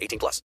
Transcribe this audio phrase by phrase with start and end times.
[0.00, 0.40] 18 plus.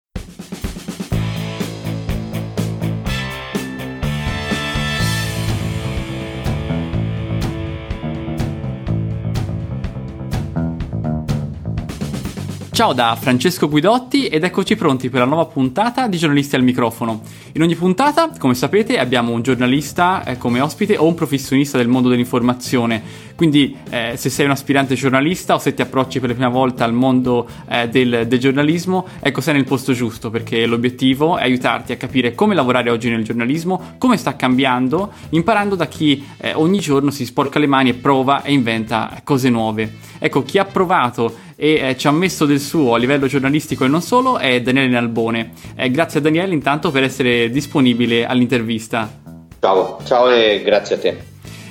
[12.78, 17.24] Ciao da Francesco Guidotti ed eccoci pronti per la nuova puntata di Giornalisti al microfono.
[17.54, 21.88] In ogni puntata, come sapete, abbiamo un giornalista eh, come ospite o un professionista del
[21.88, 23.02] mondo dell'informazione.
[23.36, 26.84] Quindi eh, se sei un aspirante giornalista o se ti approcci per la prima volta
[26.86, 31.94] al mondo eh, del, del giornalismo, ecco sei nel posto giusto perché l'obiettivo è aiutarti
[31.94, 36.78] a capire come lavorare oggi nel giornalismo, come sta cambiando, imparando da chi eh, ogni
[36.78, 40.06] giorno si sporca le mani e prova e inventa cose nuove.
[40.20, 43.88] Ecco, chi ha provato e eh, ci ha messo del suo a livello giornalistico e
[43.88, 45.54] non solo è Daniele Nalbone.
[45.76, 49.12] Eh, grazie a Daniele intanto per essere disponibile all'intervista.
[49.60, 51.18] Ciao, ciao e grazie a te.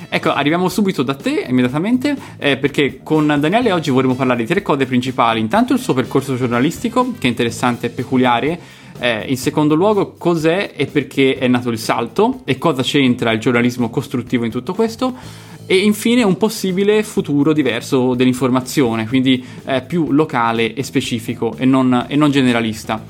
[0.09, 4.61] Ecco, arriviamo subito da te immediatamente eh, perché con Daniele oggi vorremmo parlare di tre
[4.61, 5.39] cose principali.
[5.39, 8.59] Intanto il suo percorso giornalistico, che è interessante e peculiare.
[8.99, 13.39] Eh, in secondo luogo, cos'è e perché è nato il salto e cosa c'entra il
[13.39, 15.15] giornalismo costruttivo in tutto questo
[15.67, 22.05] e infine un possibile futuro diverso dell'informazione, quindi eh, più locale e specifico e non,
[22.07, 23.03] e non generalista.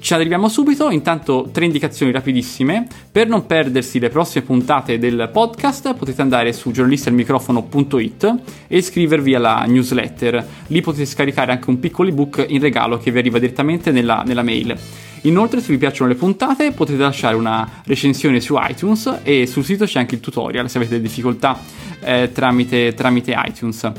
[0.00, 2.86] Ci arriviamo subito, intanto tre indicazioni rapidissime.
[3.10, 8.34] Per non perdersi le prossime puntate del podcast potete andare su giornalistialmicrofono.it
[8.68, 10.46] e iscrivervi alla newsletter.
[10.68, 14.42] Lì potete scaricare anche un piccolo ebook in regalo che vi arriva direttamente nella, nella
[14.42, 14.78] mail.
[15.22, 19.84] Inoltre, se vi piacciono le puntate, potete lasciare una recensione su iTunes e sul sito
[19.84, 21.58] c'è anche il tutorial se avete difficoltà
[22.00, 23.92] eh, tramite, tramite iTunes.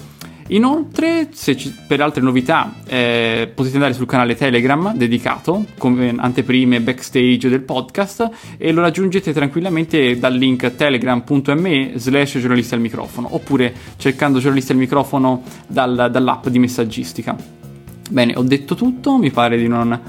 [0.52, 7.50] Inoltre, ci, per altre novità, eh, potete andare sul canale Telegram dedicato, come anteprime backstage
[7.50, 14.40] del podcast, e lo raggiungete tranquillamente dal link telegram.me slash giornalisti al microfono, oppure cercando
[14.40, 17.36] giornalisti al microfono dal, dall'app di messaggistica.
[18.10, 20.00] Bene, ho detto tutto, mi pare di non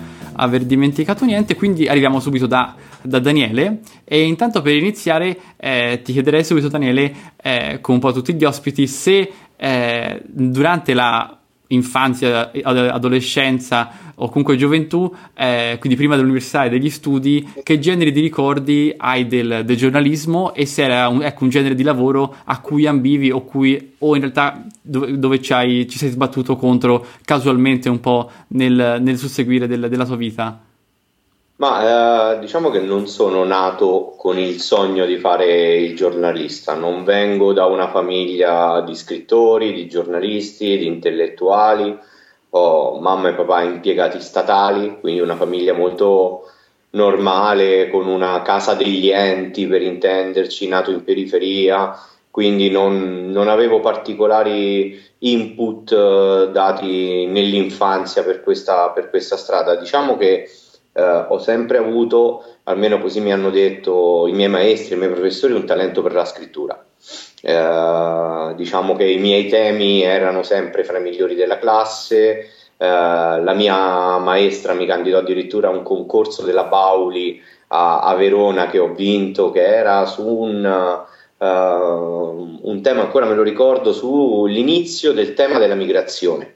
[0.41, 3.81] aver dimenticato niente, quindi arriviamo subito da, da Daniele.
[4.05, 8.45] E intanto per iniziare eh, ti chiederei subito Daniele, eh, come un po' tutti gli
[8.45, 11.40] ospiti, se eh, durante la
[11.73, 18.21] infanzia, adolescenza o comunque gioventù, eh, quindi prima dell'università e degli studi, che generi di
[18.21, 22.61] ricordi hai del, del giornalismo e se era un, ecco, un, genere di lavoro a
[22.61, 28.01] cui ambivi o, cui, o in realtà dove, dove ci, sei sbattuto contro casualmente un
[28.01, 30.70] po' nel, nel susseguire del, della tua vita?
[31.61, 37.05] Ma eh, diciamo che non sono nato con il sogno di fare il giornalista, non
[37.05, 41.95] vengo da una famiglia di scrittori, di giornalisti, di intellettuali,
[42.53, 46.51] ho mamma e papà impiegati statali, quindi una famiglia molto
[46.93, 51.95] normale, con una casa degli enti per intenderci, nato in periferia,
[52.31, 59.75] quindi non, non avevo particolari input eh, dati nell'infanzia per questa, per questa strada.
[59.75, 60.49] Diciamo che
[60.93, 65.53] eh, ho sempre avuto, almeno così mi hanno detto i miei maestri, i miei professori,
[65.53, 66.85] un talento per la scrittura.
[67.43, 72.49] Eh, diciamo che i miei temi erano sempre fra i migliori della classe.
[72.77, 78.67] Eh, la mia maestra mi candidò addirittura a un concorso della Bauli a, a Verona
[78.67, 85.13] che ho vinto, che era su un, uh, un tema, ancora me lo ricordo, sull'inizio
[85.13, 86.55] del tema della migrazione.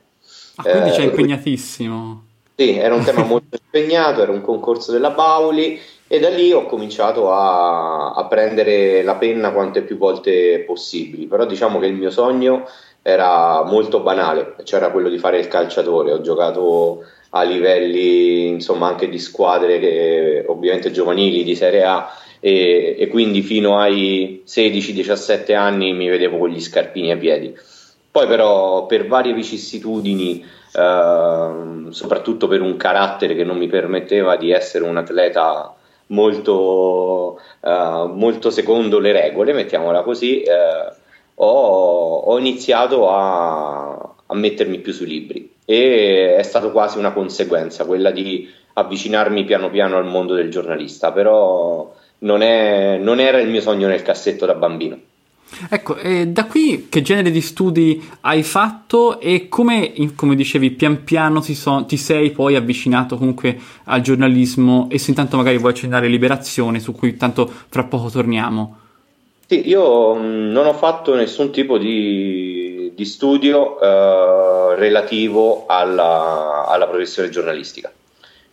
[0.56, 2.24] Ah, quindi c'è impegnatissimo.
[2.56, 6.66] Sì, era un tema molto impegnato, era un concorso della Bauli e da lì ho
[6.66, 12.10] cominciato a, a, prendere la penna quante più volte possibili, però diciamo che il mio
[12.10, 12.68] sogno
[13.02, 19.08] era molto banale, c'era quello di fare il calciatore, ho giocato a livelli insomma anche
[19.08, 22.08] di squadre che, ovviamente giovanili di Serie A
[22.38, 27.54] e, e quindi fino ai 16-17 anni mi vedevo con gli scarpini ai piedi.
[28.10, 34.50] Poi però per varie vicissitudini eh, soprattutto per un carattere che non mi permetteva di
[34.50, 35.74] essere un atleta
[36.08, 40.92] molto, eh, molto secondo le regole, mettiamola così, eh,
[41.36, 43.92] ho, ho, iniziato a,
[44.26, 49.70] a mettermi più sui libri e è stata quasi una conseguenza quella di avvicinarmi piano
[49.70, 54.46] piano al mondo del giornalista, però non, è, non era il mio sogno nel cassetto
[54.46, 54.98] da bambino.
[55.68, 61.04] Ecco, eh, da qui che genere di studi hai fatto e come, come dicevi, pian
[61.04, 65.72] piano ti, so, ti, sei poi avvicinato comunque al giornalismo e se intanto magari vuoi
[65.72, 68.78] accennare Liberazione, su cui tanto fra poco torniamo.
[69.46, 76.86] Sì, io mm, non ho fatto nessun tipo di, di studio eh, relativo alla, alla
[76.86, 77.92] professione giornalistica,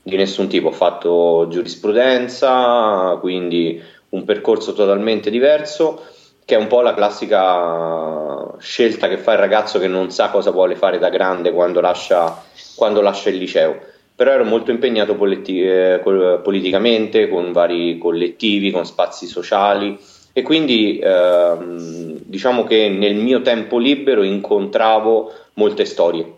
[0.02, 0.68] di nessun tipo.
[0.68, 6.20] Ho fatto giurisprudenza, quindi un percorso totalmente diverso
[6.52, 10.52] che è un po' la classica scelta che fa il ragazzo che non sa cosa
[10.52, 12.44] vuole fare da grande quando lascia,
[12.76, 13.80] quando lascia il liceo.
[14.14, 19.98] Però ero molto impegnato politi- eh, politicamente, con vari collettivi, con spazi sociali
[20.34, 26.30] e quindi ehm, diciamo che nel mio tempo libero incontravo molte storie,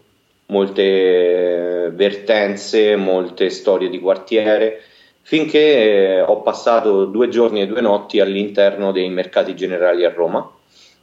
[0.47, 4.79] molte vertenze, molte storie di quartiere
[5.23, 10.47] finché eh, ho passato due giorni e due notti all'interno dei mercati generali a Roma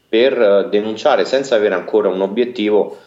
[0.08, 2.98] per eh, denunciare senza avere ancora un obiettivo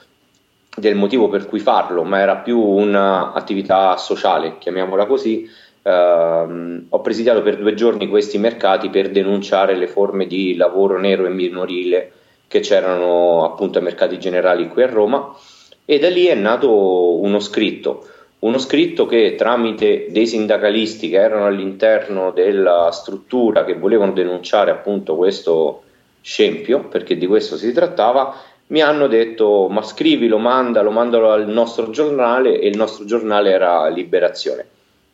[0.76, 5.48] del motivo per cui farlo, ma era più un'attività sociale, chiamiamola così.
[5.84, 11.26] Uh, ho presidiato per due giorni questi mercati per denunciare le forme di lavoro nero
[11.26, 12.14] e minorile
[12.48, 15.36] che c'erano appunto ai mercati generali qui a Roma
[15.84, 18.08] e da lì è nato uno scritto
[18.44, 25.16] uno scritto che tramite dei sindacalisti che erano all'interno della struttura che volevano denunciare appunto
[25.16, 25.84] questo
[26.20, 28.36] scempio, perché di questo si trattava,
[28.68, 33.88] mi hanno detto ma scrivilo, mandalo, mandalo al nostro giornale e il nostro giornale era
[33.88, 34.66] Liberazione.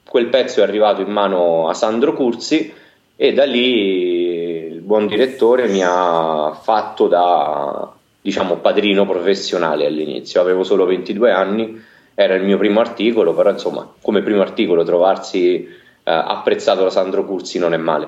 [0.07, 2.73] Quel pezzo è arrivato in mano a Sandro Curzi
[3.15, 10.63] e da lì il buon direttore mi ha fatto da diciamo padrino professionale all'inizio, avevo
[10.63, 11.88] solo 22 anni
[12.21, 15.67] era il mio primo articolo, però insomma, come primo articolo trovarsi eh,
[16.03, 18.07] apprezzato da Sandro Curzi non è male.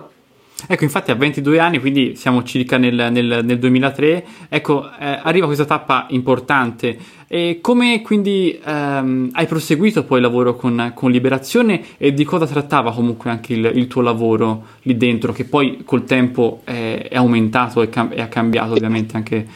[0.67, 5.45] Ecco, infatti a 22 anni, quindi siamo circa nel, nel, nel 2003, ecco, eh, arriva
[5.45, 6.97] questa tappa importante.
[7.25, 12.45] E come quindi ehm, hai proseguito poi il lavoro con, con, Liberazione e di cosa
[12.45, 17.15] trattava comunque anche il, il, tuo lavoro lì dentro, che poi col tempo è, è
[17.15, 19.47] aumentato e, cam- e ha cambiato ovviamente anche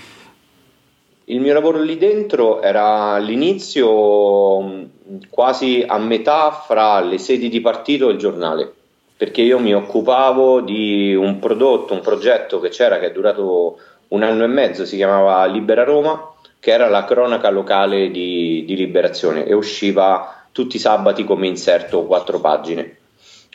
[1.26, 4.90] il mio lavoro lì dentro era all'inizio
[5.30, 8.72] quasi a metà fra le sedi di partito e il giornale,
[9.18, 13.78] perché io mi occupavo di un prodotto, un progetto che c'era che è durato
[14.10, 18.76] un anno e mezzo, si chiamava Libera Roma, che era la cronaca locale di, di
[18.76, 22.98] Liberazione e usciva tutti i sabati come inserto quattro pagine.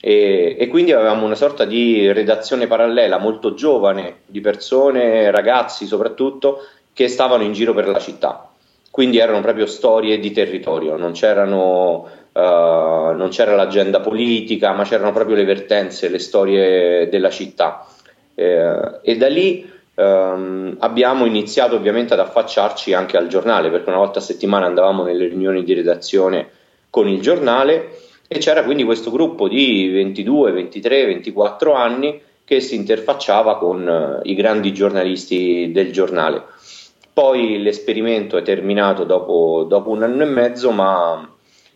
[0.03, 6.61] E, e, quindi avevamo una sorta di redazione parallela molto giovane di persone, ragazzi soprattutto,
[6.93, 8.51] che stavano in giro per la città.
[8.91, 12.39] Quindi erano proprio storie di territorio, non, uh,
[13.17, 17.87] non c'era l'agenda politica, ma c'erano proprio le vertenze, le storie della città.
[18.35, 23.99] Eh, e da lì um, abbiamo iniziato ovviamente ad affacciarci anche al giornale, perché una
[23.99, 26.49] volta a settimana andavamo nelle riunioni di redazione
[26.91, 32.75] con il giornale e c'era quindi questo gruppo di 22, 23, 24 anni che si
[32.75, 36.43] interfacciava con uh, i grandi giornalisti del giornale.
[37.13, 41.29] Poi l'esperimento è terminato dopo, dopo, un anno e mezzo, ma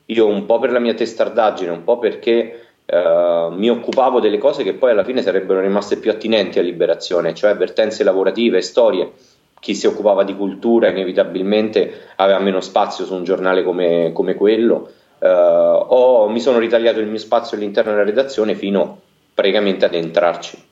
[0.06, 4.62] io un po' per la mia testardaggine, un po' perché eh, mi occupavo delle cose
[4.62, 9.10] che poi alla fine sarebbero rimaste più attinenti a liberazione, cioè avvertenze lavorative, storie.
[9.58, 14.90] Chi si occupava di cultura inevitabilmente aveva meno spazio su un giornale come, come quello.
[15.18, 19.00] Eh, ho, mi sono ritagliato il mio spazio all'interno della redazione fino
[19.34, 20.63] praticamente ad entrarci.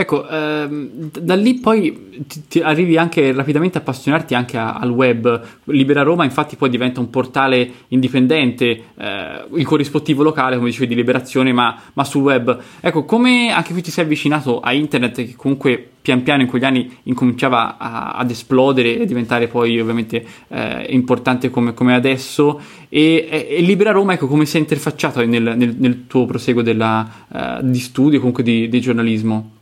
[0.00, 4.88] Ecco, ehm, da lì poi ti, ti arrivi anche rapidamente a appassionarti anche a, al
[4.88, 5.42] web.
[5.64, 10.94] Libera Roma infatti poi diventa un portale indipendente, eh, il corrispettivo locale, come dicevi, di
[10.94, 12.58] liberazione, ma, ma, sul web.
[12.80, 16.64] Ecco, come anche qui ti sei avvicinato a internet che comunque pian piano in quegli
[16.64, 23.28] anni incominciava a, ad esplodere e diventare poi ovviamente eh, importante come, come adesso e,
[23.30, 27.06] e, e, Libera Roma ecco come si è interfacciato nel, nel, nel tuo proseguo della,
[27.28, 29.58] uh, di studio comunque di, di giornalismo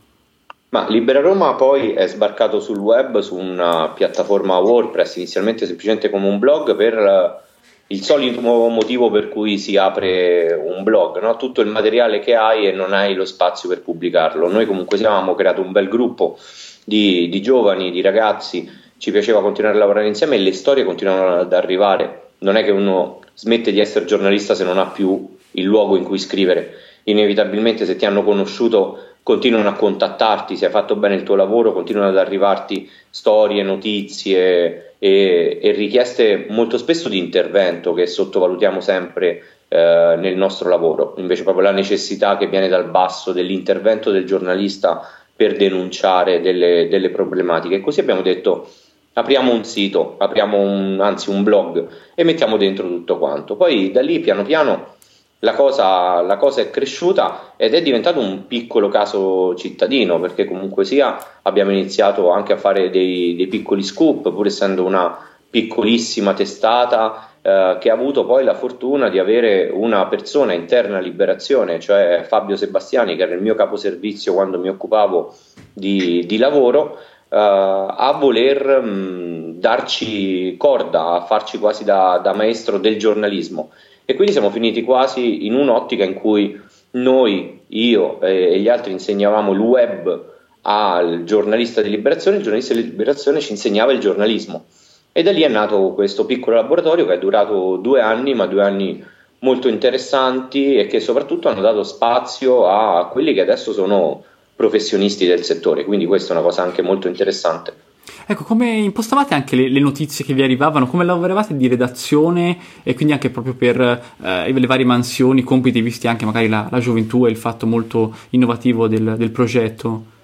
[0.69, 6.27] ma Libera Roma poi è sbarcato sul web su una piattaforma WordPress, inizialmente semplicemente come
[6.27, 7.47] un blog per eh,
[7.87, 11.37] il solito motivo per cui si apre un blog, no?
[11.37, 14.47] tutto il materiale che hai e non hai lo spazio per pubblicarlo.
[14.47, 16.37] Noi comunque avevamo creato un bel gruppo
[16.83, 21.41] di, di giovani, di ragazzi, ci piaceva continuare a lavorare insieme e le storie continuavano
[21.41, 25.63] ad arrivare non è che uno smette di essere giornalista se non ha più il
[25.63, 26.75] luogo in cui scrivere.
[27.03, 31.73] Inevitabilmente se ti hanno conosciuto continuano a contattarti, se hai fatto bene il tuo lavoro,
[31.73, 39.43] continuano ad arrivarti storie, notizie e, e richieste molto spesso di intervento che sottovalutiamo sempre
[39.67, 41.13] eh, nel nostro lavoro.
[41.17, 47.09] Invece proprio la necessità che viene dal basso dell'intervento del giornalista per denunciare delle, delle
[47.09, 47.75] problematiche.
[47.75, 48.67] E così abbiamo detto
[49.13, 53.55] apriamo un sito, apriamo un, anzi un blog e mettiamo dentro tutto quanto.
[53.55, 54.95] Poi da lì piano piano
[55.39, 60.83] la cosa, la cosa, è cresciuta ed è diventato un piccolo caso cittadino perché comunque
[60.83, 65.17] sia abbiamo iniziato anche a fare dei, dei piccoli scoop pur essendo una
[65.49, 71.01] piccolissima testata eh, che ha avuto poi la fortuna di avere una persona interna a
[71.01, 75.33] Liberazione, cioè Fabio Sebastiani che era il mio caposervizio quando mi occupavo
[75.73, 76.97] di, di lavoro
[77.31, 83.69] Uh, a voler mh, darci corda, a farci quasi da, da, maestro del giornalismo.
[84.09, 86.59] E quindi siamo finiti quasi in un'ottica in cui
[86.93, 90.25] noi, io e gli altri insegnavamo il web
[90.61, 94.65] al giornalista di liberazione, il giornalista di liberazione ci insegnava il giornalismo.
[95.11, 98.63] E da lì è nato questo piccolo laboratorio che è durato due anni, ma due
[98.63, 99.05] anni
[99.41, 104.23] molto interessanti e che soprattutto hanno dato spazio a quelli che adesso sono
[104.55, 107.88] professionisti del settore, quindi questa è una cosa anche molto interessante.
[108.25, 110.87] Ecco, come impostavate anche le, le, notizie che vi arrivavano?
[110.87, 116.07] Come lavoravate di redazione e quindi anche proprio per eh, le varie mansioni, compiti visti
[116.07, 120.17] anche magari la, la gioventù e il fatto molto innovativo del, del progetto?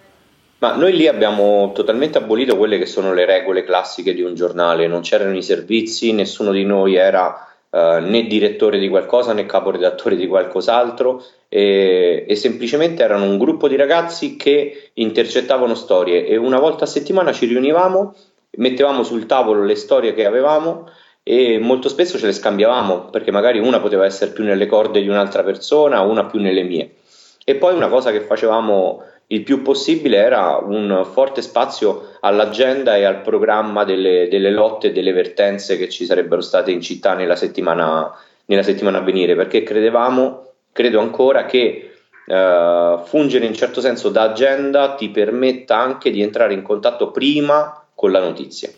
[0.57, 4.87] Ma noi lì abbiamo totalmente abolito quelle che sono le regole classiche di un giornale,
[4.87, 10.15] non c'erano i servizi, nessuno di noi era Uh, né direttore di qualcosa né caporedattore
[10.15, 16.57] di qualcos'altro e, e, semplicemente erano un gruppo di ragazzi che intercettavano storie e una
[16.57, 18.15] volta a settimana ci riunivamo,
[18.51, 20.89] mettevamo sul tavolo le storie che avevamo
[21.21, 25.09] e molto spesso ce le scambiavamo perché magari una poteva essere più nelle corde di
[25.09, 26.93] un'altra persona, una più nelle mie.
[27.43, 33.05] E poi una cosa che facevamo il più possibile era un forte spazio all'agenda e
[33.05, 37.35] al programma delle, delle lotte e delle vertenze che ci sarebbero state in città nella
[37.35, 38.11] settimana,
[38.45, 41.91] nella settimana a venire, perché credevamo, credo ancora, che
[42.27, 47.83] uh, fungere in certo senso da agenda ti permetta anche di entrare in contatto prima
[47.95, 48.69] con la notizia.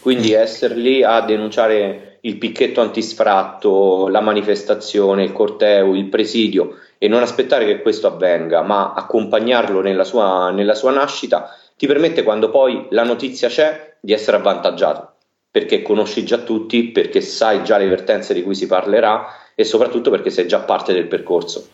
[0.00, 7.08] Quindi essere lì a denunciare il picchetto antisfratto, la manifestazione, il corteo, il presidio e
[7.08, 12.50] non aspettare che questo avvenga, ma accompagnarlo nella sua, nella sua nascita, ti permette quando
[12.50, 15.12] poi la notizia c'è di essere avvantaggiato,
[15.50, 20.10] perché conosci già tutti, perché sai già le vertenze di cui si parlerà e soprattutto
[20.10, 21.66] perché sei già parte del percorso.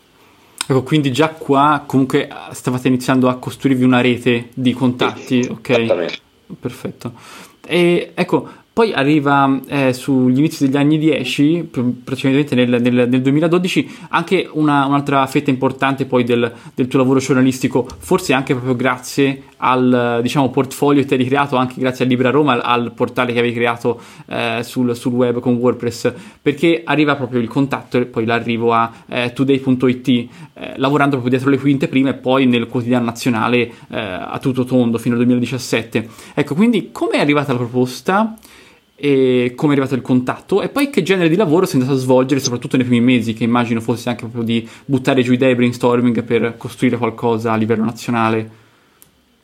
[0.65, 5.69] Ecco, quindi già qua comunque stavate iniziando a costruirvi una rete di contatti, sì, ok?
[5.71, 6.17] Esattamente.
[6.57, 7.11] Perfetto.
[7.65, 11.71] E ecco, poi arriva eh, sugli inizi degli anni 10,
[12.03, 17.17] praticamente nel, nel, nel 2012, anche una, un'altra fetta importante poi del, del, tuo lavoro
[17.17, 22.29] giornalistico, forse anche proprio grazie al diciamo, portfolio che hai creato, anche grazie a Libra
[22.29, 27.15] Roma, al, al portale che avevi creato eh, sul, sul, web con WordPress, perché arriva
[27.15, 30.27] proprio il contatto e poi l'arrivo a eh, today.it, eh,
[30.75, 33.57] lavorando proprio dietro le quinte prima e poi nel quotidiano nazionale
[33.89, 36.07] eh, a tutto tondo fino al 2017.
[36.35, 38.35] Ecco, quindi come è arrivata la proposta?
[38.99, 40.61] E come è arrivato il contatto.
[40.61, 43.43] E poi che genere di lavoro sei andato a svolgere soprattutto nei primi mesi che
[43.43, 48.49] immagino fosse anche proprio di buttare giù idee brainstorming per costruire qualcosa a livello nazionale.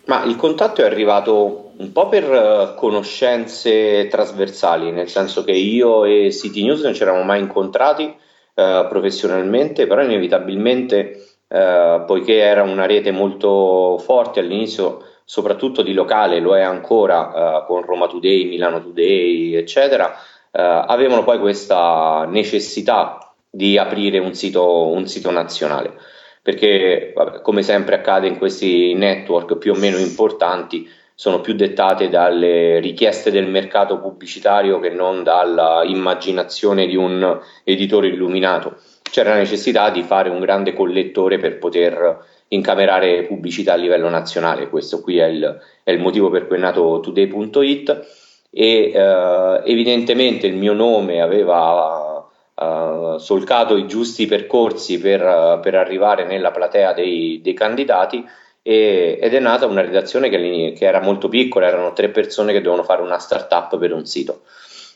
[0.05, 6.03] Ma il contatto è arrivato un po' per uh, conoscenze trasversali nel senso che io
[6.03, 12.63] e City News non ci eravamo mai incontrati uh, professionalmente però inevitabilmente uh, poiché era
[12.63, 18.46] una rete molto forte all'inizio soprattutto di locale, lo è ancora uh, con Roma Today,
[18.46, 25.94] Milano Today, eccetera, uh, avevano poi questa necessità di aprire un sito, un sito nazionale.
[26.42, 32.10] Perché, vabbè, come sempre accade in questi network più o meno importanti, sono più dettate
[32.10, 38.77] dalle richieste del mercato pubblicitario che non dalla immaginazione di un editore illuminato.
[39.03, 44.69] C'era la necessità di fare un grande collettore per poter incamerare pubblicità a livello nazionale.
[44.69, 50.48] Questo qui è il, è il motivo per cui è nato today.it e eh, evidentemente
[50.48, 57.41] il mio nome aveva eh, solcato i giusti percorsi per, per arrivare nella platea dei,
[57.41, 58.24] dei candidati
[58.62, 62.60] e, ed è nata una redazione che, che, era molto piccola, erano tre persone che
[62.60, 64.43] dovevano fare una startup per un sito.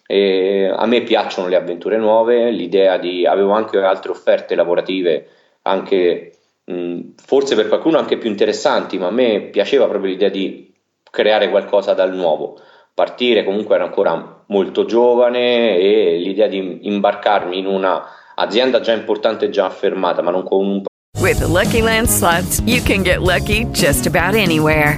[0.09, 5.27] E a me piacciono le avventure nuove, l'idea di avevo anche altre offerte lavorative
[5.63, 6.37] anche
[7.15, 10.74] forse per qualcuno anche più interessanti, ma a me piaceva proprio l'idea di
[11.09, 12.59] creare qualcosa dal nuovo.
[12.97, 19.45] partire, comunque ero ancora molto giovane e l'idea di imbarcarmi in una azienda già importante
[19.45, 20.83] e già affermata, ma non con un
[21.19, 24.97] With the Lucky Land slots, you can get lucky just about anywhere.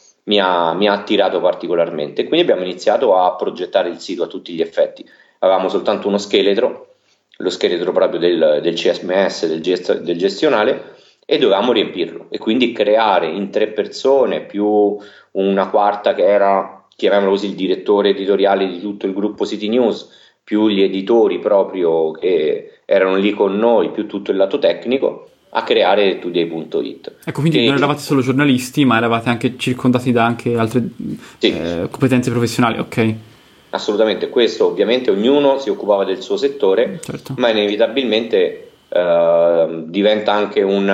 [0.31, 2.25] mi ha, mi ha attirato particolarmente.
[2.25, 5.05] Quindi abbiamo iniziato a progettare il sito a tutti gli effetti.
[5.39, 6.95] Avevamo soltanto uno scheletro,
[7.35, 10.95] lo scheletro proprio del, del CSMS, del, gest- del gestionale,
[11.25, 12.27] e dovevamo riempirlo.
[12.29, 14.97] E quindi creare in tre persone più
[15.31, 20.37] una quarta che era, chiamiamolo così, il direttore editoriale di tutto il gruppo City News,
[20.41, 25.63] più gli editori proprio che erano lì con noi, più tutto il lato tecnico, a
[25.63, 27.11] creare today.it.
[27.25, 30.83] Ecco, quindi Che- non eravate solo giornalisti, ma eravate anche circondati da anche altre
[31.37, 31.47] Sì.
[31.57, 33.13] eh, competenze professionali, ok?
[33.71, 37.33] Assolutamente, questo ovviamente ognuno si occupava del suo settore, Certo.
[37.37, 40.87] ma inevitabilmente eh, diventa anche un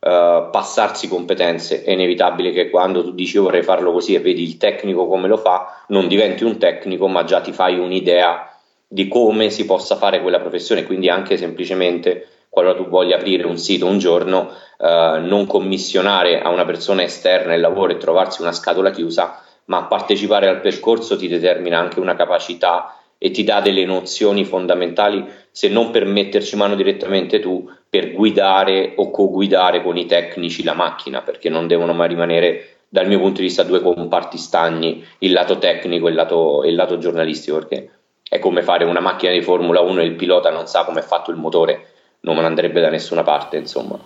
[0.00, 1.82] eh, passarsi competenze.
[1.82, 5.28] È inevitabile che quando tu dici io vorrei farlo così e vedi il tecnico come
[5.28, 8.50] lo fa, non diventi un tecnico, ma già ti fai un'idea
[8.86, 10.84] di come si possa fare quella professione.
[10.84, 16.50] Quindi anche semplicemente qualora tu voglia aprire un sito un giorno, eh, non commissionare a
[16.50, 21.26] una persona esterna il lavoro e trovarsi una scatola chiusa, ma partecipare al percorso ti
[21.26, 26.76] determina anche una capacità e ti dà delle nozioni fondamentali, se non per metterci mano
[26.76, 32.06] direttamente tu, per guidare o co-guidare con i tecnici la macchina, perché non devono mai
[32.06, 36.62] rimanere, dal mio punto di vista, due comparti stagni, il lato tecnico e il lato,
[36.64, 37.90] il lato giornalistico, perché
[38.28, 41.02] è come fare una macchina di Formula 1 e il pilota non sa come è
[41.02, 41.93] fatto il motore,
[42.32, 43.98] non andrebbe da nessuna parte, insomma.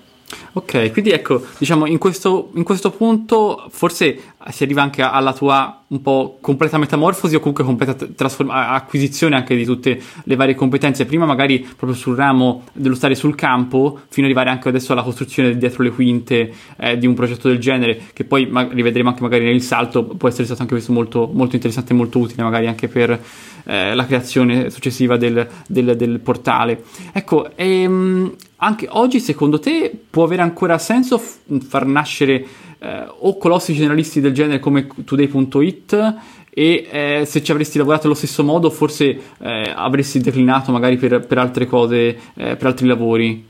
[0.52, 5.82] Ok, quindi ecco, diciamo, in questo, in questo punto forse si arriva anche alla tua
[5.88, 11.06] un po' completa metamorfosi o comunque completa trasform- acquisizione anche di tutte le varie competenze,
[11.06, 15.02] prima magari proprio sul ramo dello stare sul campo, fino ad arrivare anche adesso alla
[15.02, 19.22] costruzione dietro le quinte eh, di un progetto del genere, che poi ma- rivedremo anche
[19.22, 22.66] magari nel salto, può essere stato anche questo molto, molto interessante e molto utile magari
[22.66, 23.18] anche per
[23.64, 26.84] eh, la creazione successiva del, del- del portale.
[27.12, 32.44] Ecco, ehm, anche oggi secondo te può avere ancora senso f- far nascere
[32.80, 36.14] eh, o colossi generalisti del genere come Today.it
[36.50, 39.04] e eh, se ci avresti lavorato allo stesso modo forse
[39.40, 43.46] eh, avresti declinato magari per, per altre cose, eh, per altri lavori.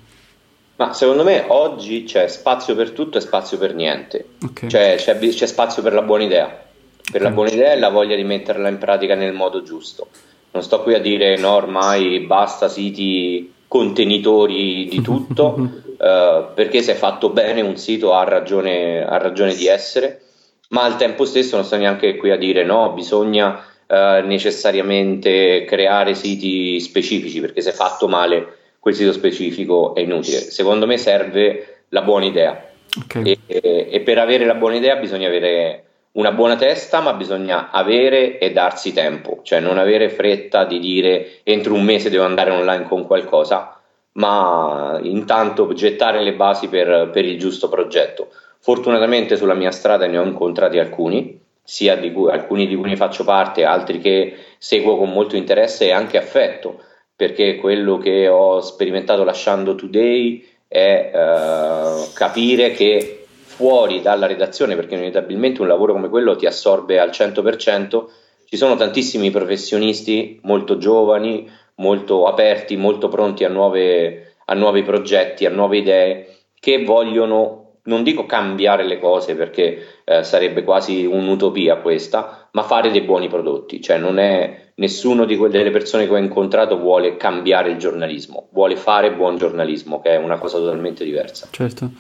[0.76, 4.24] Ma secondo me oggi c'è spazio per tutto e spazio per niente.
[4.44, 4.66] Ok.
[4.66, 6.64] Cioè c'è, c'è spazio per la buona idea,
[7.10, 10.08] per la buona idea e la voglia di metterla in pratica nel modo giusto.
[10.50, 15.56] Non sto qui a dire no, ormai basta siti contenitori di tutto,
[15.98, 20.22] eh, perché se è fatto bene un sito ha ragione, ha ragione di essere,
[20.68, 26.14] ma al tempo stesso non sto neanche qui a dire no, bisogna eh, necessariamente creare
[26.14, 30.38] siti specifici, perché se fatto male quel sito specifico è inutile.
[30.38, 32.70] Secondo me serve la buona idea.
[33.02, 33.14] Ok.
[33.24, 37.70] E, e- e per avere la buona idea bisogna avere una buona testa, ma bisogna
[37.70, 42.50] avere e darsi tempo, cioè non avere fretta di dire entro un mese devo andare
[42.50, 43.80] online con qualcosa,
[44.12, 48.30] ma intanto gettare le basi per, per il giusto progetto.
[48.60, 53.24] Fortunatamente sulla mia strada ne ho incontrati alcuni, sia di cui, alcuni di cui faccio
[53.24, 56.80] parte, altri che seguo con molto interesse e anche affetto,
[57.14, 63.26] perché quello che ho sperimentato lasciando Today è eh, capire che
[63.58, 68.04] fuori dalla redazione, perché inevitabilmente un lavoro come quello ti assorbe al 100%,
[68.44, 75.44] ci sono tantissimi professionisti molto giovani, molto aperti, molto pronti a, nuove, a nuovi progetti,
[75.44, 81.76] a nuove idee, che vogliono, non dico cambiare le cose perché eh, sarebbe quasi un'utopia
[81.78, 86.18] questa, ma fare dei buoni prodotti, cioè non è nessuno quelle delle persone che ho
[86.18, 91.48] incontrato vuole cambiare il giornalismo, vuole fare buon giornalismo, che è una cosa totalmente diversa.
[91.50, 91.90] Certo.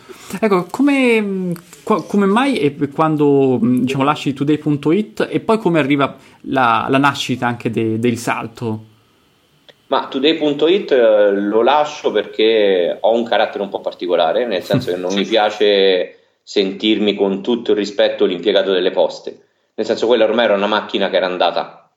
[0.40, 6.86] Ecco, come, come mai e quando mh, diciamo, lasci today.it e poi come arriva la,
[6.88, 8.96] la nascita anche de- del salto?
[9.88, 14.98] Ma today.it eh, lo lascio perché ho un carattere un po' particolare, nel senso che
[14.98, 19.38] non mi piace sentirmi con tutto il rispetto l'impiegato delle poste,
[19.74, 21.90] nel senso quella ormai era una macchina che era andata.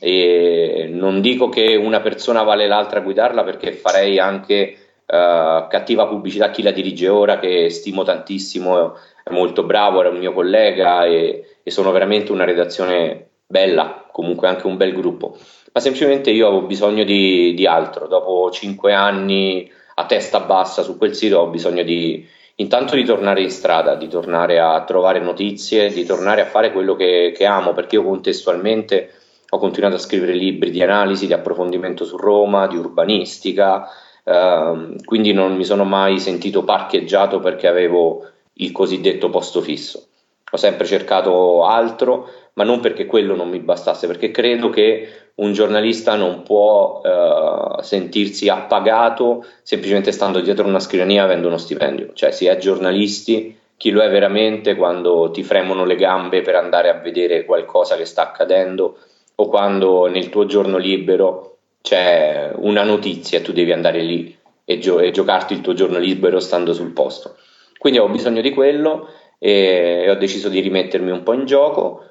[0.00, 6.06] E non dico che una persona vale l'altra a guidarla perché farei anche eh, cattiva
[6.06, 10.34] pubblicità a chi la dirige ora che stimo tantissimo, è molto bravo, era un mio
[10.34, 15.36] collega e, e sono veramente una redazione bella, comunque anche un bel gruppo,
[15.72, 20.96] ma semplicemente io avevo bisogno di, di altro, dopo cinque anni a testa bassa su
[20.96, 22.26] quel sito ho bisogno di
[22.60, 26.94] intanto di tornare in strada, di tornare a trovare notizie, di tornare a fare quello
[26.94, 29.12] che, che amo, perché io contestualmente
[29.48, 33.88] ho continuato a scrivere libri di analisi, di approfondimento su Roma, di urbanistica,
[34.24, 40.06] ehm, quindi non mi sono mai sentito parcheggiato perché avevo il cosiddetto posto fisso.
[40.50, 45.52] Ho sempre cercato altro, ma non perché quello non mi bastasse, perché credo che un
[45.52, 52.30] giornalista non può eh, sentirsi appagato semplicemente stando dietro una scrivania avendo uno stipendio, cioè
[52.30, 56.94] si è giornalisti, chi lo è veramente quando ti fremono le gambe per andare a
[56.94, 58.98] vedere qualcosa che sta accadendo
[59.36, 64.78] o quando nel tuo giorno libero c'è una notizia e tu devi andare lì e,
[64.78, 67.36] gio- e giocarti il tuo giorno libero stando sul posto.
[67.78, 72.02] Quindi ho bisogno di quello e, ho deciso di rimettermi un po' in gioco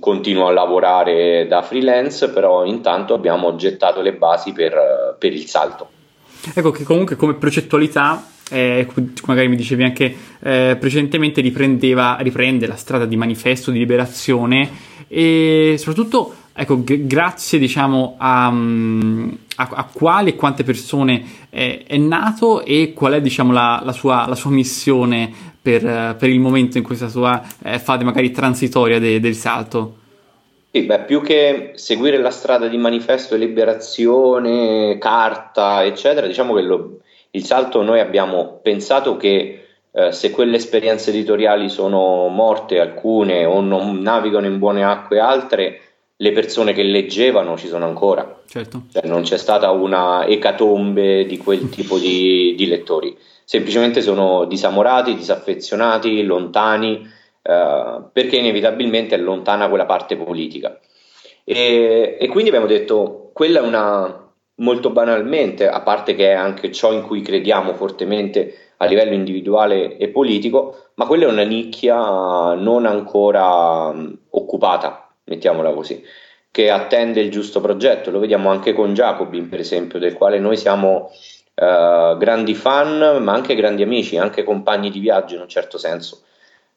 [0.00, 5.88] continuo a lavorare da freelance, però intanto abbiamo gettato le basi per, per il salto.
[6.54, 8.86] Ecco che comunque come progettualità, eh,
[9.26, 16.34] magari mi dicevi anche eh, precedentemente, riprende la strada di manifesto, di liberazione e soprattutto
[16.52, 22.64] ecco, g- grazie diciamo a, mm, a, a, quali e quante persone è, è nato
[22.64, 26.84] e qual è diciamo la, la, sua, la sua, missione per, per, il momento in
[26.84, 29.96] questa sua eh, fase magari transitoria de, del salto.
[30.70, 36.62] Sì, beh, più che seguire la strada di manifesto e liberazione, carta, eccetera, diciamo che
[36.62, 36.98] lo,
[37.32, 43.60] il salto noi abbiamo pensato che eh, se quelle esperienze editoriali sono morte alcune o
[43.60, 45.80] non navigano in buone acque altre,
[46.14, 48.42] le persone che leggevano ci sono ancora.
[48.46, 48.82] Certo.
[48.92, 53.16] Cioè, non c'è stata una ecatombe di quel tipo di, di lettori,
[53.46, 57.08] semplicemente sono disamorati, disaffezionati, lontani,
[57.40, 60.80] eh, perché inevitabilmente è lontana quella parte politica.
[61.44, 66.72] E, e, quindi abbiamo detto, quella è una, molto banalmente, a parte che è anche
[66.72, 71.94] ciò in cui crediamo fortemente a livello individuale e politico, ma quella è una nicchia
[72.54, 76.02] non ancora um, occupata mettiamola così,
[76.50, 78.10] che attende il giusto progetto.
[78.10, 81.10] Lo vediamo anche con Jacobin, per esempio, del quale noi siamo
[81.56, 86.22] uh, grandi fan, ma anche grandi amici, anche compagni di viaggio in un certo senso.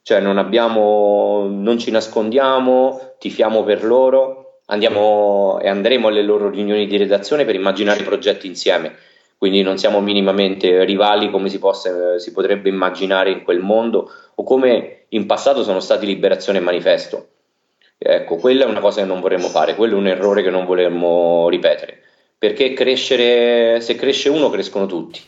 [0.01, 6.87] Cioè non, abbiamo, non ci nascondiamo, tifiamo per loro, andiamo e andremo alle loro riunioni
[6.87, 8.95] di redazione per immaginare i progetti insieme.
[9.37, 14.43] Quindi non siamo minimamente rivali come si, possa, si potrebbe immaginare in quel mondo o
[14.43, 17.27] come in passato sono stati Liberazione e Manifesto
[18.01, 20.63] Ecco, quella è una cosa che non vorremmo fare, quello è un errore che non
[20.63, 21.98] vorremmo ripetere,
[22.39, 25.19] perché crescere, se cresce uno crescono tutti.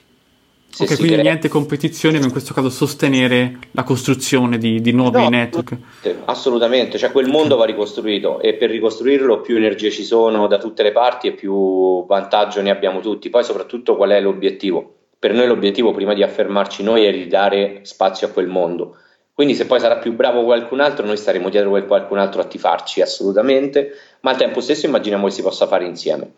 [0.70, 1.24] Se ok, quindi crea...
[1.24, 5.78] niente competizione, ma in questo caso sostenere la costruzione di, di nuovi no, network.
[6.26, 10.84] Assolutamente, cioè quel mondo va ricostruito e per ricostruirlo più energie ci sono da tutte
[10.84, 13.30] le parti e più vantaggio ne abbiamo tutti.
[13.30, 14.96] Poi soprattutto qual è l'obiettivo?
[15.20, 18.96] Per noi l'obiettivo prima di affermarci noi è ridare spazio a quel mondo
[19.34, 22.46] quindi se poi sarà più bravo qualcun altro, noi staremo dietro quel qualcun altro a
[22.46, 26.32] tifarci assolutamente, ma al tempo stesso immaginiamo che si possa fare insieme.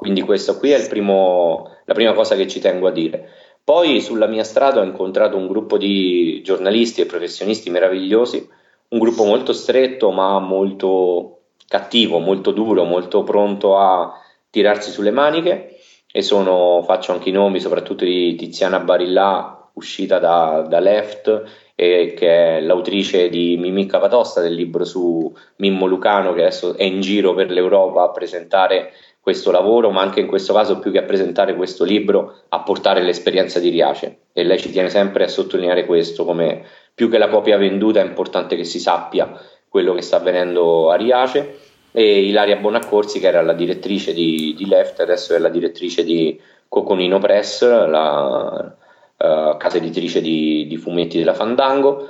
[0.00, 3.28] Quindi questo qui è primo, la prima cosa che ci tengo a dire.
[3.62, 8.48] Poi sulla mia strada ho incontrato un gruppo di giornalisti e professionisti meravigliosi,
[8.88, 15.76] un gruppo molto stretto ma molto cattivo, molto duro, molto pronto a tirarsi sulle maniche
[16.10, 21.42] e sono, faccio anche i nomi soprattutto di Tiziana Barillà uscita da, da Left
[21.74, 26.84] eh, che è l'autrice di Mimicca Patosta del libro su Mimmo Lucano che adesso è
[26.84, 28.92] in giro per l'Europa a presentare
[29.30, 33.00] questo lavoro, ma anche in questo caso più che a presentare questo libro, a portare
[33.00, 34.22] l'esperienza di Riace.
[34.32, 38.04] E lei ci tiene sempre a sottolineare questo, come più che la copia venduta è
[38.04, 39.32] importante che si sappia
[39.68, 41.58] quello che sta avvenendo a Riace.
[41.92, 46.40] E Ilaria Bonaccorsi, che era la direttrice di, di Left, adesso è la direttrice di
[46.66, 48.76] Coconino Press, la,
[49.16, 52.08] uh, casa editrice di, di, fumetti della Fandango.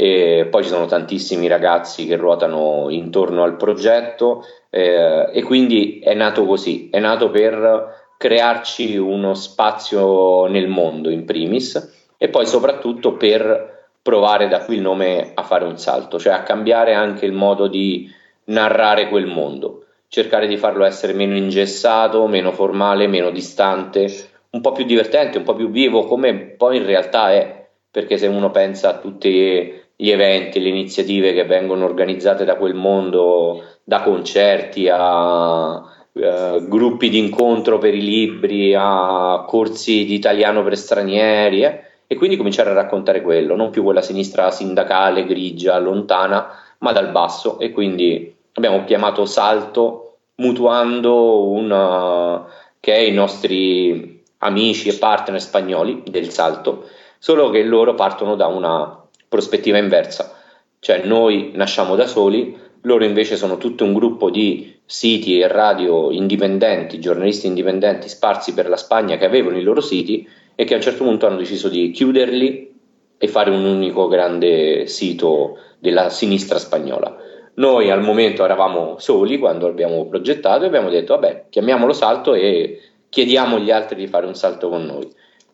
[0.00, 6.14] E poi ci sono tantissimi ragazzi che ruotano intorno al progetto eh, e quindi è
[6.14, 13.14] nato così, è nato per crearci uno spazio nel mondo in primis e poi soprattutto
[13.14, 17.32] per provare da qui il nome a fare un salto, cioè a cambiare anche il
[17.32, 18.08] modo di
[18.44, 24.06] narrare quel mondo, cercare di farlo essere meno ingessato, meno formale, meno distante,
[24.50, 28.28] un po' più divertente, un po' più vivo, come poi in realtà è, perché se
[28.28, 34.00] uno pensa a tutti gli eventi, le iniziative che vengono organizzate da quel mondo, da
[34.02, 41.64] concerti a uh, gruppi di incontro per i libri, a corsi di italiano per stranieri,
[41.64, 41.80] eh?
[42.06, 46.46] e quindi cominciare a raccontare quello, non più quella sinistra sindacale, grigia, lontana,
[46.78, 52.46] ma dal basso, e quindi abbiamo chiamato Salto mutuando una,
[52.78, 56.84] che è i nostri amici e partner spagnoli del Salto,
[57.18, 58.97] solo che loro partono da una
[59.28, 60.34] prospettiva inversa,
[60.80, 66.10] cioè noi nasciamo da soli, loro invece sono tutto un gruppo di siti e radio
[66.10, 70.76] indipendenti, giornalisti indipendenti sparsi per la Spagna che avevano i loro siti e che a
[70.76, 72.74] un certo punto hanno deciso di chiuderli
[73.18, 77.16] e fare un unico grande sito della sinistra spagnola.
[77.54, 82.80] Noi al momento eravamo soli quando abbiamo progettato e abbiamo detto vabbè chiamiamolo salto e
[83.08, 85.08] chiediamo agli altri di fare un salto con noi.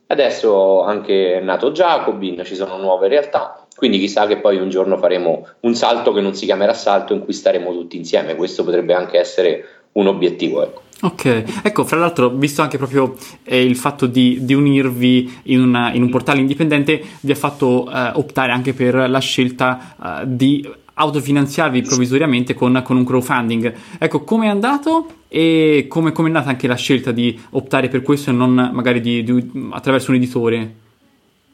[0.07, 4.99] Adesso anche è nato Jacobin, ci sono nuove realtà, quindi chissà che poi un giorno
[4.99, 8.95] faremo un salto che non si chiamerà salto in cui staremo tutti insieme, questo potrebbe
[8.95, 10.63] anche essere un obiettivo.
[10.63, 10.83] Ecco.
[11.03, 15.93] Ok, ecco, fra l'altro, visto anche proprio eh, il fatto di, di unirvi in, una,
[15.93, 20.67] in, un portale indipendente, vi ha fatto eh, optare anche per la scelta eh, di
[20.95, 23.75] autofinanziarvi provvisoriamente con, con, un crowdfunding.
[23.99, 28.31] Ecco, come è andato e come, è nata anche la scelta di optare per questo
[28.31, 30.75] e non magari di, di, attraverso un editore?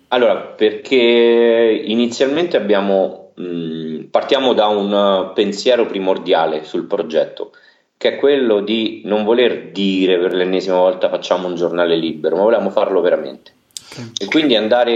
[0.08, 7.52] Allora, perché inizialmente abbiamo, mh, partiamo da un pensiero primordiale sul progetto
[7.96, 12.42] che è quello di non voler dire per l'ennesima volta facciamo un giornale libero, ma
[12.42, 13.52] volevamo farlo veramente.
[13.92, 14.10] Okay.
[14.18, 14.92] E quindi andare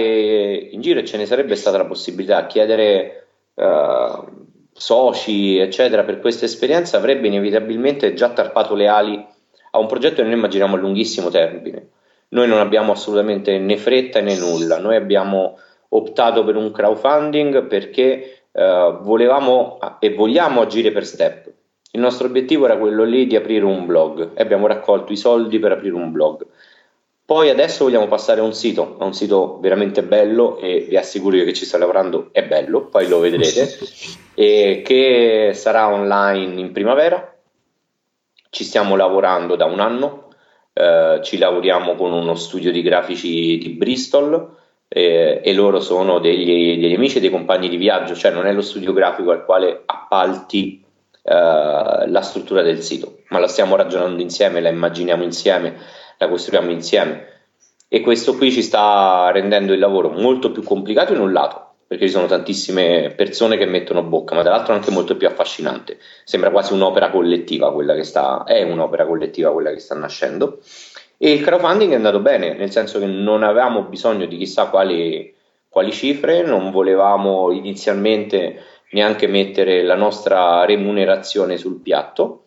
[0.70, 6.44] in giro e ce ne sarebbe stata la possibilità, chiedere uh, soci, eccetera, per questa
[6.44, 9.26] esperienza avrebbe inevitabilmente già tarpato le ali
[9.70, 11.88] a un progetto che noi immaginiamo a lunghissimo termine.
[12.28, 15.58] Noi non abbiamo assolutamente né fretta né nulla, noi abbiamo
[15.90, 21.52] optato per un crowdfunding perché uh, volevamo e vogliamo agire per step
[21.94, 25.60] il nostro obiettivo era quello lì di aprire un blog e abbiamo raccolto i soldi
[25.60, 26.44] per aprire un blog.
[27.26, 31.38] Poi adesso vogliamo passare a un sito, a un sito veramente bello e vi assicuro
[31.38, 33.78] che ci sto lavorando, è bello, poi lo vedrete,
[34.34, 37.34] e che sarà online in primavera.
[38.50, 40.28] Ci stiamo lavorando da un anno,
[40.74, 44.56] eh, ci lavoriamo con uno studio di grafici di Bristol
[44.86, 48.52] eh, e loro sono degli, degli amici e dei compagni di viaggio, cioè non è
[48.52, 50.84] lo studio grafico al quale appalti
[51.22, 56.70] eh, la struttura del sito, ma la stiamo ragionando insieme, la immaginiamo insieme, la costruiamo
[56.70, 57.32] insieme
[57.94, 62.06] e questo qui ci sta rendendo il lavoro molto più complicato in un lato, perché
[62.06, 65.98] ci sono tantissime persone che mettono bocca, ma dall'altro anche molto più affascinante.
[66.24, 70.58] Sembra quasi un'opera collettiva quella che sta, è un'opera collettiva quella che sta nascendo.
[71.16, 75.32] E il crowdfunding è andato bene, nel senso che non avevamo bisogno di chissà quali,
[75.68, 82.43] quali cifre, non volevamo inizialmente neanche mettere la nostra remunerazione sul piatto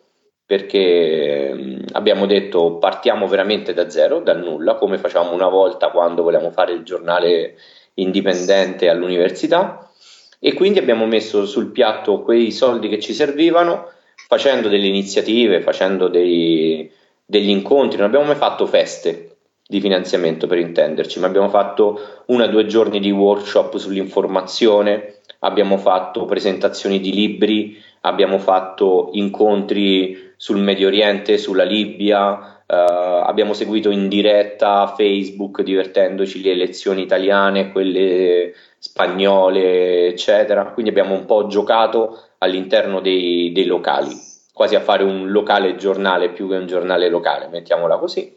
[0.48, 6.52] perché abbiamo detto partiamo veramente da zero, dal nulla, come facciamo una volta quando volevamo
[6.52, 7.58] fare il giornale
[7.96, 9.92] indipendente all'università.
[10.40, 13.92] E quindi abbiamo messo sul piatto quei soldi che ci servivano
[14.28, 16.90] facendo delle iniziative, facendo dei,
[17.26, 19.36] degli incontri, non abbiamo mai fatto feste
[19.68, 25.78] di finanziamento per intenderci, ma abbiamo fatto una o due giorni di workshop sull'informazione, abbiamo
[25.78, 33.90] fatto presentazioni di libri, abbiamo fatto incontri sul Medio Oriente, sulla Libia, eh, abbiamo seguito
[33.90, 40.68] in diretta Facebook divertendoci le elezioni italiane, quelle spagnole, eccetera.
[40.68, 44.16] Quindi abbiamo un po' giocato all'interno dei, dei locali,
[44.54, 48.36] quasi a fare un locale giornale più che un giornale locale, mettiamola così.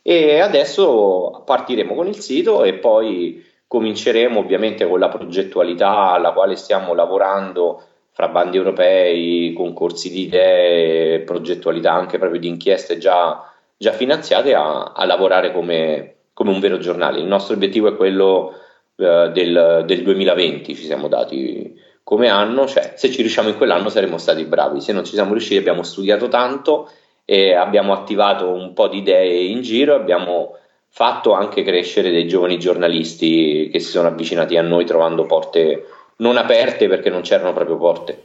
[0.00, 6.56] E adesso partiremo con il sito e poi Cominceremo ovviamente con la progettualità alla quale
[6.56, 13.92] stiamo lavorando fra bandi europei, concorsi di idee, progettualità anche proprio di inchieste già, già
[13.92, 17.20] finanziate a, a lavorare come, come, un vero giornale.
[17.20, 18.52] Il nostro obiettivo è quello
[18.96, 23.88] eh, del, del 2020, ci siamo dati come anno, cioè se ci riusciamo in quell'anno
[23.88, 26.90] saremmo stati bravi, se non ci siamo riusciti abbiamo studiato tanto
[27.24, 32.58] e abbiamo attivato un po' di idee in giro, abbiamo fatto anche crescere dei giovani
[32.58, 35.86] giornalisti che si sono avvicinati a noi trovando porte
[36.22, 38.22] non aperte perché non c'erano proprio porte.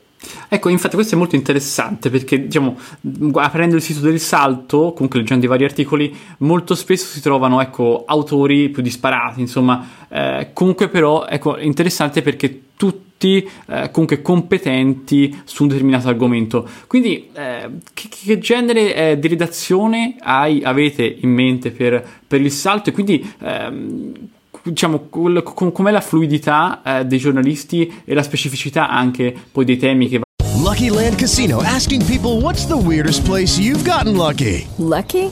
[0.50, 2.78] Ecco, infatti questo è molto interessante perché, diciamo,
[3.34, 8.04] aprendo il sito del salto, comunque leggendo i vari articoli, molto spesso si trovano, ecco,
[8.06, 15.42] autori più disparati, insomma, eh, comunque però, ecco, è interessante perché tutti eh, comunque competenti
[15.44, 16.68] su un determinato argomento.
[16.88, 22.52] Quindi, eh, che, che, genere eh, di redazione hai, avete in mente per, per il
[22.52, 22.90] salto?
[22.90, 24.14] E quindi, ehm,
[24.64, 30.22] diciamo, com'è la fluidità eh, dei giornalisti e la specificità anche poi dei temi che
[30.68, 34.68] Lucky Land Casino asking people what's the weirdest place you've gotten lucky?
[34.78, 35.32] Lucky?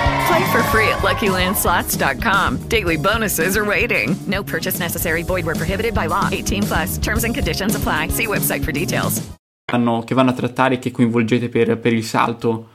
[0.31, 2.69] Play for free at LuckyLandSlots.com.
[2.69, 4.15] Daily bonuses are waiting.
[4.27, 5.23] No purchase necessary.
[5.23, 6.29] Void where prohibited by law.
[6.31, 6.97] 18 plus.
[6.97, 8.07] Terms and conditions apply.
[8.07, 9.21] See website for details.
[9.65, 12.67] Che vanno a trattare e che coinvolgete per, per il salto?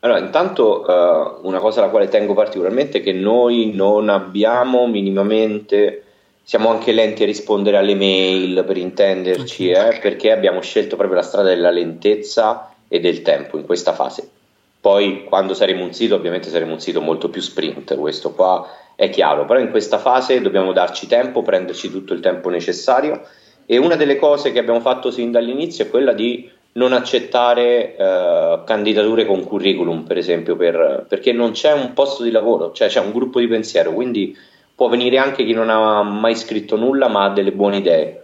[0.00, 6.04] Allora, intanto eh, una cosa alla quale tengo particolarmente è che noi non abbiamo minimamente,
[6.44, 11.26] siamo anche lenti a rispondere alle mail per intenderci, eh, perché abbiamo scelto proprio la
[11.26, 14.30] strada della lentezza e del tempo in questa fase.
[14.80, 19.10] Poi quando saremo un sito, ovviamente saremo un sito molto più sprint, questo qua è
[19.10, 23.22] chiaro, però in questa fase dobbiamo darci tempo, prenderci tutto il tempo necessario
[23.66, 28.60] e una delle cose che abbiamo fatto sin dall'inizio è quella di non accettare eh,
[28.64, 33.00] candidature con curriculum, per esempio, per- perché non c'è un posto di lavoro, cioè c'è
[33.00, 34.36] un gruppo di pensiero, quindi
[34.74, 38.22] può venire anche chi non ha mai scritto nulla ma ha delle buone idee.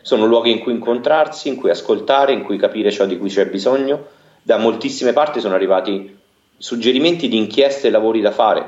[0.00, 3.46] Sono luoghi in cui incontrarsi, in cui ascoltare, in cui capire ciò di cui c'è
[3.46, 4.06] bisogno.
[4.46, 6.16] Da moltissime parti sono arrivati
[6.56, 8.64] suggerimenti di inchieste e lavori da fare,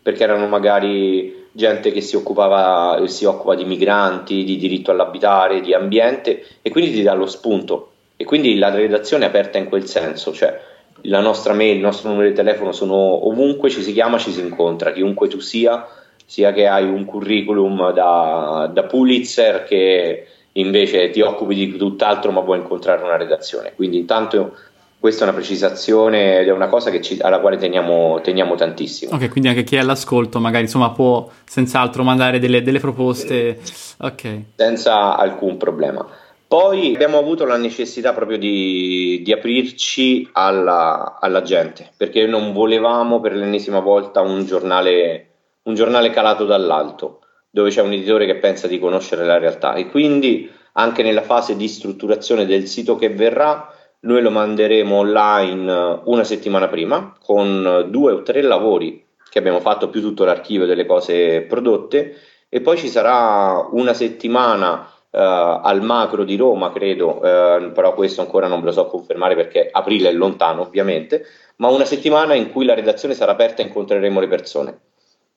[0.00, 5.74] perché erano magari gente che si occupava si occupa di migranti, di diritto all'abitare, di
[5.74, 7.90] ambiente e quindi ti dà lo spunto.
[8.14, 10.56] E quindi la redazione è aperta in quel senso, cioè
[11.02, 14.38] la nostra mail, il nostro numero di telefono sono ovunque, ci si chiama, ci si
[14.38, 15.84] incontra, chiunque tu sia,
[16.24, 22.40] sia che hai un curriculum da, da Pulitzer che invece ti occupi di tutt'altro ma
[22.40, 23.72] vuoi incontrare una redazione.
[23.74, 24.54] Quindi intanto
[24.98, 29.14] questa è una precisazione ed è una cosa che ci- alla quale teniamo, teniamo tantissimo.
[29.14, 33.58] Ok, quindi anche chi è all'ascolto magari insomma può senz'altro mandare delle, delle proposte.
[34.00, 34.40] Ok.
[34.56, 36.06] senza alcun problema.
[36.48, 43.20] Poi abbiamo avuto la necessità proprio di, di aprirci alla, alla gente, perché non volevamo
[43.20, 45.26] per l'ennesima volta un giornale,
[45.64, 49.88] un giornale calato dall'alto, dove c'è un editore che pensa di conoscere la realtà e
[49.88, 56.24] quindi anche nella fase di strutturazione del sito che verrà, noi lo manderemo online una
[56.24, 61.42] settimana prima con due o tre lavori che abbiamo fatto più tutto l'archivio delle cose
[61.42, 62.16] prodotte.
[62.48, 68.20] E poi ci sarà una settimana eh, al macro di Roma, credo, eh, però questo
[68.22, 72.50] ancora non ve lo so confermare perché aprile è lontano ovviamente, ma una settimana in
[72.50, 74.78] cui la redazione sarà aperta e incontreremo le persone,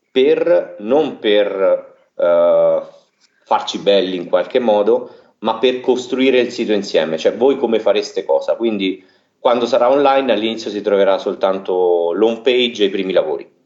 [0.10, 2.82] per, non per eh,
[3.43, 5.10] farci belli in qualche modo,
[5.41, 9.04] ma per costruire il sito insieme, cioè voi come fareste cosa, quindi
[9.39, 13.60] quando sarà online all'inizio si troverà soltanto l'home page e i primi lavori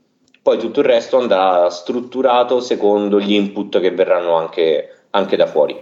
[0.45, 5.75] poi tutto il resto andrà strutturato secondo gli input che verranno anche, anche da fuori.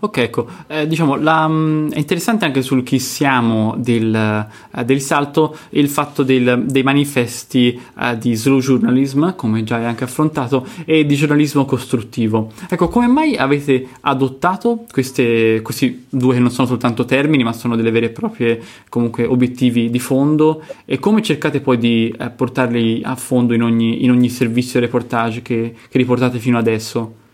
[0.00, 5.00] Ok, ecco, eh, diciamo, la, mm, è interessante anche sul chi siamo del, eh, del
[5.00, 10.66] salto il fatto del- dei manifesti eh, di slow journalism, come già hai anche affrontato,
[10.84, 12.52] e di giornalismo costruttivo.
[12.68, 17.74] Ecco, come mai avete adottato queste- questi due che non sono soltanto termini, ma sono
[17.74, 23.02] delle vere e proprie comunque obiettivi di fondo e come cercate poi di eh, portarli
[23.04, 27.26] a fondo in ogni, in ogni servizio reportage che, che riportate fino adesso?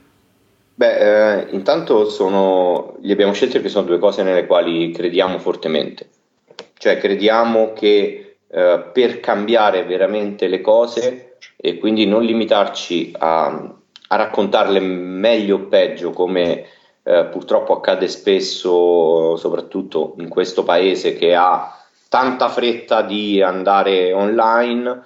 [0.77, 6.09] Beh, eh, intanto sono, li abbiamo scelti perché sono due cose nelle quali crediamo fortemente.
[6.77, 13.47] Cioè crediamo che eh, per cambiare veramente le cose e quindi non limitarci a,
[14.09, 16.67] a raccontarle meglio o peggio come
[17.05, 25.03] eh, purtroppo accade spesso, soprattutto in questo paese che ha tanta fretta di andare online,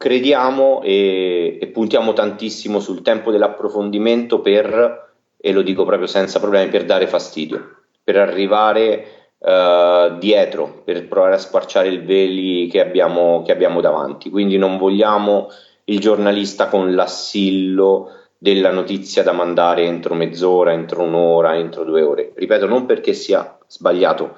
[0.00, 6.70] crediamo e, e puntiamo tantissimo sul tempo dell'approfondimento per, e lo dico proprio senza problemi,
[6.70, 9.04] per dare fastidio, per arrivare
[9.38, 14.30] eh, dietro, per provare a squarciare il veli che abbiamo, che abbiamo davanti.
[14.30, 15.48] Quindi non vogliamo
[15.84, 22.32] il giornalista con l'assillo della notizia da mandare entro mezz'ora, entro un'ora, entro due ore.
[22.34, 24.34] Ripeto, non perché sia sbagliato,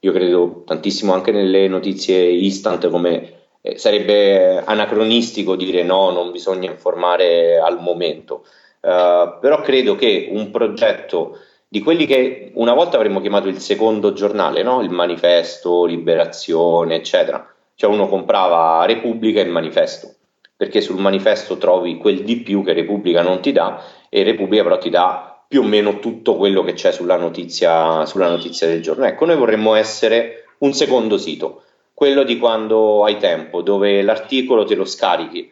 [0.00, 6.70] io credo tantissimo anche nelle notizie instant come eh, sarebbe anacronistico dire no, non bisogna
[6.70, 8.44] informare al momento,
[8.84, 11.38] Eh, però credo che un progetto
[11.68, 14.82] di quelli che una volta avremmo chiamato il secondo giornale, no?
[14.82, 17.46] il manifesto, Liberazione, eccetera.
[17.74, 20.14] Cioè uno comprava Repubblica e il manifesto,
[20.56, 24.78] perché sul manifesto trovi quel di più che Repubblica non ti dà e Repubblica però
[24.78, 29.06] ti dà più o meno tutto quello che c'è sulla notizia, sulla notizia del giorno.
[29.06, 31.62] Ecco, noi vorremmo essere un secondo sito,
[31.94, 35.50] quello di quando hai tempo, dove l'articolo te lo scarichi,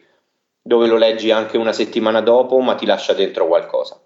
[0.61, 3.99] dove lo leggi anche una settimana dopo, ma ti lascia dentro qualcosa.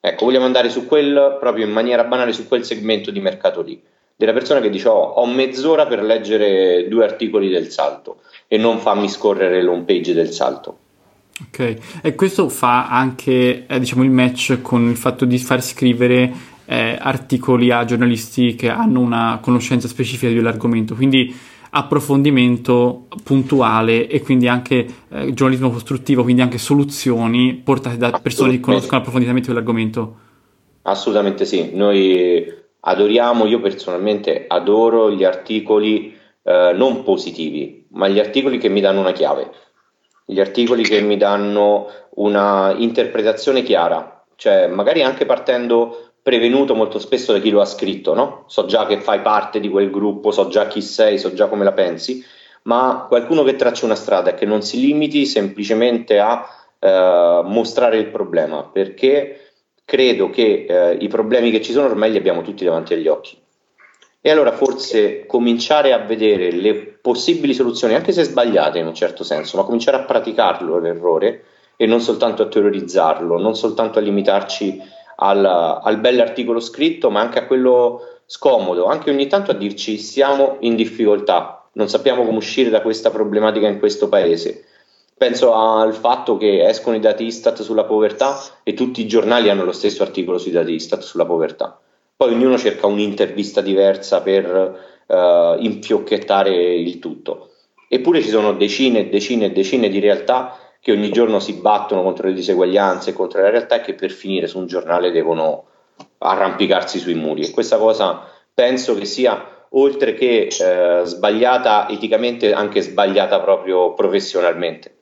[0.00, 3.80] Ecco, vogliamo andare su quel, proprio in maniera banale, su quel segmento di mercato lì,
[4.16, 8.78] della persona che dice oh, ho mezz'ora per leggere due articoli del salto e non
[8.78, 10.78] fammi scorrere l'home page del salto.
[11.48, 16.30] Ok, e questo fa anche eh, diciamo, il match con il fatto di far scrivere
[16.66, 21.34] eh, articoli a giornalisti che hanno una conoscenza specifica dell'argomento, quindi
[21.74, 28.60] approfondimento puntuale e quindi anche eh, giornalismo costruttivo, quindi anche soluzioni portate da persone che
[28.60, 30.16] conoscono approfonditamente quell'argomento.
[30.82, 32.46] Assolutamente sì, noi
[32.80, 39.00] adoriamo, io personalmente adoro gli articoli eh, non positivi, ma gli articoli che mi danno
[39.00, 39.50] una chiave,
[40.26, 47.32] gli articoli che mi danno una interpretazione chiara, cioè magari anche partendo prevenuto molto spesso
[47.32, 48.44] da chi lo ha scritto, no?
[48.46, 51.64] So già che fai parte di quel gruppo, so già chi sei, so già come
[51.64, 52.24] la pensi,
[52.62, 56.46] ma qualcuno che traccia una strada e che non si limiti semplicemente a
[56.78, 59.50] eh, mostrare il problema, perché
[59.84, 63.36] credo che eh, i problemi che ci sono ormai li abbiamo tutti davanti agli occhi.
[64.20, 69.24] E allora forse cominciare a vedere le possibili soluzioni, anche se sbagliate in un certo
[69.24, 71.44] senso, ma cominciare a praticarlo l'errore
[71.76, 74.80] e non soltanto a teorizzarlo, non soltanto a limitarci
[75.22, 80.56] al, al bell'articolo scritto, ma anche a quello scomodo, anche ogni tanto a dirci siamo
[80.60, 84.64] in difficoltà, non sappiamo come uscire da questa problematica in questo paese.
[85.16, 89.64] Penso al fatto che escono i dati Istat sulla povertà e tutti i giornali hanno
[89.64, 91.78] lo stesso articolo sui dati Istat sulla povertà.
[92.16, 97.50] Poi ognuno cerca un'intervista diversa per uh, infiocchettare il tutto.
[97.88, 102.02] Eppure ci sono decine e decine e decine di realtà che ogni giorno si battono
[102.02, 105.66] contro le diseguaglianze e contro la realtà e che per finire su un giornale devono
[106.18, 107.42] arrampicarsi sui muri.
[107.42, 114.96] E questa cosa penso che sia, oltre che eh, sbagliata eticamente, anche sbagliata proprio professionalmente.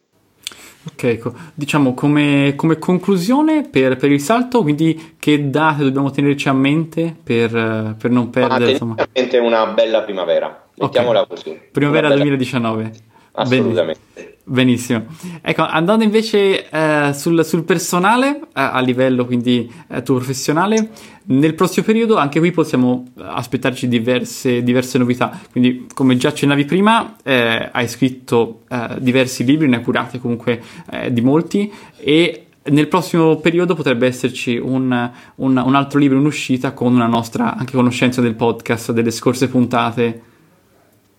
[0.92, 1.32] Ok, ecco.
[1.54, 7.16] diciamo come, come conclusione per, per, il salto, quindi che date dobbiamo tenerci a mente
[7.24, 8.78] per, per non perdere?
[8.84, 11.36] Ma a mente una bella primavera, mettiamola okay.
[11.36, 11.60] così.
[11.72, 12.20] Primavera bella...
[12.20, 13.08] 2019.
[13.32, 14.38] Assolutamente.
[14.50, 15.04] Benissimo.
[15.42, 20.90] Ecco, andando invece eh, sul, sul, personale, eh, a livello quindi eh, tuo professionale,
[21.26, 25.38] nel prossimo periodo anche qui possiamo aspettarci diverse, diverse novità.
[25.52, 30.60] Quindi, come già accennavi prima, eh, hai scritto eh, diversi libri, ne hai curati comunque
[30.90, 36.24] eh, di molti, e nel prossimo periodo potrebbe esserci un, un, un altro libro in
[36.24, 40.22] uscita con una nostra anche conoscenza del podcast, delle scorse puntate.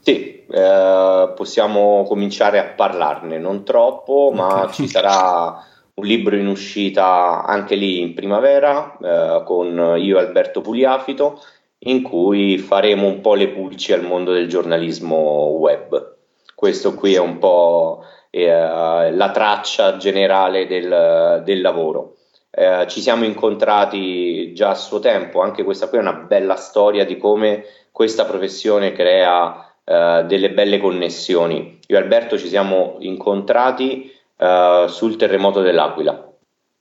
[0.02, 4.74] Sì, eh, possiamo cominciare a parlarne, non troppo, ma okay.
[4.74, 10.62] ci sarà un libro in uscita anche lì in primavera eh, con io e Alberto
[10.62, 11.40] Pugliafito
[11.84, 16.16] in cui faremo un po' le pulci al mondo del giornalismo web.
[16.56, 22.16] Questo qui è un po' eh, la traccia generale del, del lavoro.
[22.50, 27.06] Eh, ci siamo incontrati già a suo tempo, anche questa qui è una bella storia
[27.06, 31.80] di come questa professione crea eh, delle belle connessioni.
[31.88, 36.32] Io e Alberto ci siamo incontrati uh, sul terremoto dell'Aquila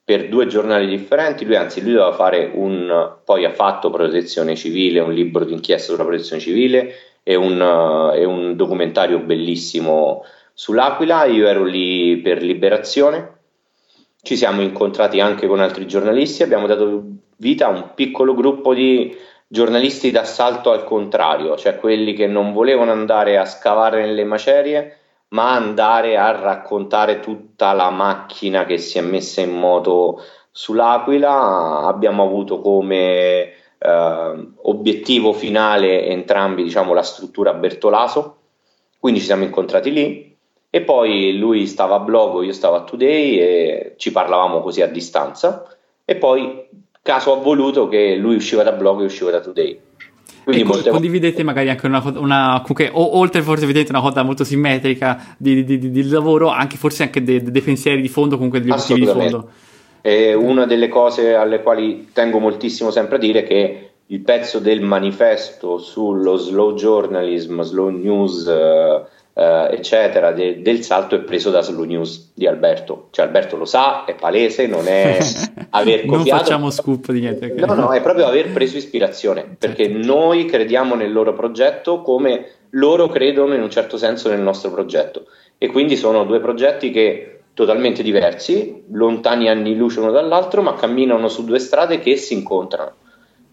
[0.04, 1.44] per due giornali differenti.
[1.44, 6.04] Lui, anzi, lui doveva fare un poi ha fatto protezione civile, un libro d'inchiesta sulla
[6.04, 6.94] protezione civile
[7.24, 10.22] e un, uh, e un documentario bellissimo
[10.54, 11.24] sull'Aquila.
[11.24, 13.38] Io ero lì per liberazione.
[14.22, 17.02] Ci siamo incontrati anche con altri giornalisti, abbiamo dato
[17.38, 19.16] vita a un piccolo gruppo di
[19.52, 24.98] giornalisti d'assalto al contrario, cioè quelli che non volevano andare a scavare nelle macerie,
[25.30, 30.22] ma andare a raccontare tutta la macchina che si è messa in moto
[30.52, 31.80] sull'Aquila.
[31.84, 38.36] Abbiamo avuto come eh, obiettivo finale entrambi diciamo, la struttura Bertolaso,
[39.00, 40.38] quindi ci siamo incontrati lì.
[40.70, 44.86] E poi lui stava a blog, io stavo a Today e ci parlavamo così a
[44.86, 45.66] distanza.
[46.04, 46.68] E poi
[47.02, 49.80] caso ha voluto che lui usciva da blog e usciva da Today.
[50.44, 50.90] Quindi molte...
[50.90, 55.64] condividete magari anche una, una comunque, o, oltre forse vedete una cosa molto simmetrica di,
[55.64, 59.00] di, di, di lavoro, anche forse anche dei, dei pensieri di fondo, comunque degli obiettivi
[59.00, 59.50] di fondo.
[60.02, 64.58] E una delle cose alle quali tengo moltissimo sempre a dire è che il pezzo
[64.58, 69.02] del manifesto sullo slow journalism, slow news, eh,
[69.34, 73.08] eh, eccetera, de- del salto è preso da Slow News di Alberto.
[73.10, 75.18] Cioè Alberto lo sa, è palese, non è
[75.70, 76.28] aver copiato.
[76.28, 77.52] non facciamo scoop di niente.
[77.56, 80.06] No, no, è proprio aver preso ispirazione, perché certo.
[80.06, 85.26] noi crediamo nel loro progetto come loro credono in un certo senso nel nostro progetto.
[85.58, 91.28] E quindi sono due progetti che totalmente diversi, lontani anni luce uno dall'altro, ma camminano
[91.28, 92.94] su due strade che si incontrano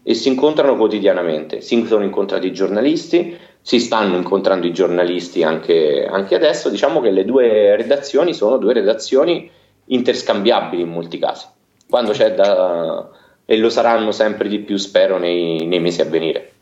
[0.02, 1.60] e si incontrano quotidianamente.
[1.60, 3.36] Si sono incontrati i giornalisti,
[3.68, 6.70] si stanno incontrando i giornalisti anche, anche adesso.
[6.70, 9.50] Diciamo che le due redazioni sono due redazioni
[9.84, 11.44] interscambiabili in molti casi,
[11.86, 13.06] quando c'è da,
[13.44, 16.52] e lo saranno sempre di più, spero, nei, nei mesi a venire.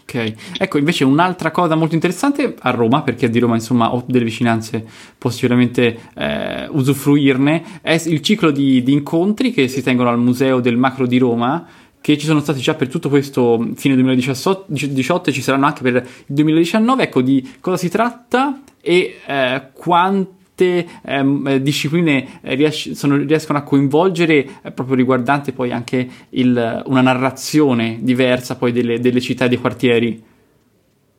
[0.00, 4.24] Ok, ecco invece un'altra cosa molto interessante a Roma, perché di Roma insomma ho delle
[4.24, 4.84] vicinanze,
[5.16, 10.58] posso sicuramente eh, usufruirne, è il ciclo di, di, incontri che si tengono al Museo
[10.58, 11.64] del Macro di Roma,
[12.02, 15.94] che ci sono stati già per tutto questo fine 2018 e ci saranno anche per
[15.94, 17.04] il 2019.
[17.04, 20.40] Ecco di cosa si tratta e eh, quanto
[21.04, 27.00] ehm, eh, discipline ries- sono, riescono a coinvolgere eh, proprio riguardante poi anche il, una
[27.00, 30.30] narrazione diversa poi delle, delle città e dei quartieri?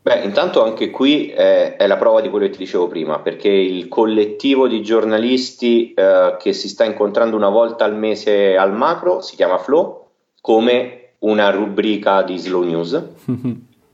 [0.04, 3.48] Beh, intanto anche qui è, è, la prova di quello che ti dicevo prima, perché
[3.48, 9.22] il collettivo di giornalisti eh, che si sta incontrando una volta al mese al macro
[9.22, 10.03] si chiama Flow,
[10.44, 13.02] come una rubrica di Slow News.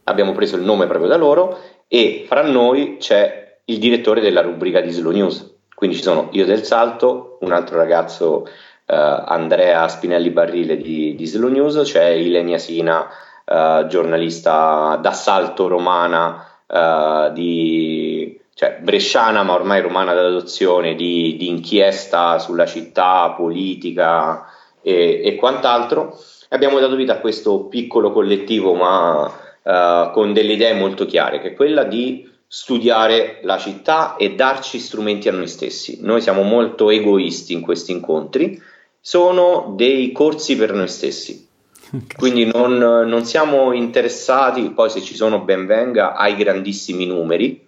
[0.06, 4.82] Abbiamo preso il nome proprio da loro e fra noi c'è il direttore della rubrica
[4.82, 5.58] di Slow News.
[5.76, 11.26] Quindi ci sono io del Salto, un altro ragazzo, eh, Andrea Spinelli Barrile di, di,
[11.28, 13.08] Slow News, c'è Ilenia Sina,
[13.46, 22.40] eh, giornalista d'assalto romana, eh, di, cioè bresciana ma ormai romana d'adozione, di, di inchiesta
[22.40, 24.48] sulla città, politica
[24.82, 26.18] e, e, quant'altro.
[26.50, 29.32] Abbiamo dato vita a questo piccolo collettivo ma
[29.64, 34.80] eh, con delle idee molto chiare, che è quella di studiare la città e darci
[34.80, 36.00] strumenti a noi stessi.
[36.02, 38.60] Noi siamo molto egoisti in questi incontri,
[39.00, 41.48] sono dei corsi per noi stessi.
[42.18, 47.68] Quindi non, non siamo interessati, poi se ci sono ben venga, ai grandissimi numeri,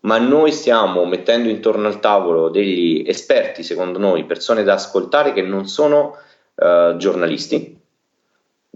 [0.00, 5.42] ma noi stiamo mettendo intorno al tavolo degli esperti, secondo noi, persone da ascoltare che
[5.42, 6.16] non sono
[6.54, 7.76] uh, giornalisti,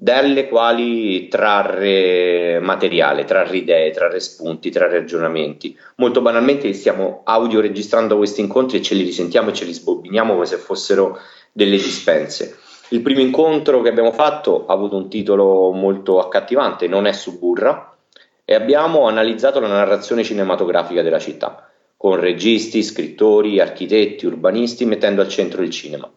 [0.02, 5.76] dalle quali trarre materiale, trarre idee, trarre spunti, trarre ragionamenti.
[5.96, 10.32] Molto banalmente stiamo audio registrando questi incontri e ce li risentiamo e ce li sbobbiniamo
[10.32, 11.18] come se fossero
[11.52, 12.56] delle dispense.
[12.88, 17.94] Il primo incontro che abbiamo fatto ha avuto un titolo molto accattivante, Non è Suburra,
[18.42, 25.28] e abbiamo analizzato la narrazione cinematografica della città, con registi, scrittori, architetti, urbanisti, mettendo al
[25.28, 26.10] centro il cinema.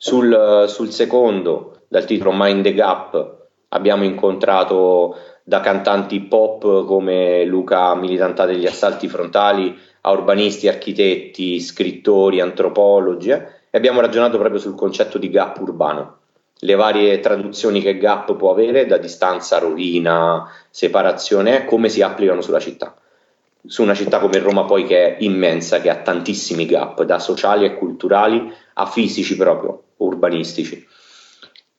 [0.00, 7.96] Sul, sul secondo dal titolo Mind the Gap abbiamo incontrato da cantanti pop come Luca
[7.96, 14.76] Militantà degli assalti frontali a urbanisti, architetti, scrittori, antropologi eh, e abbiamo ragionato proprio sul
[14.76, 16.18] concetto di gap urbano,
[16.60, 22.60] le varie traduzioni che gap può avere da distanza, rovina, separazione, come si applicano sulla
[22.60, 22.94] città.
[23.66, 27.64] Su una città come Roma poi che è immensa, che ha tantissimi gap, da sociali
[27.64, 30.86] e culturali a fisici proprio, urbanistici.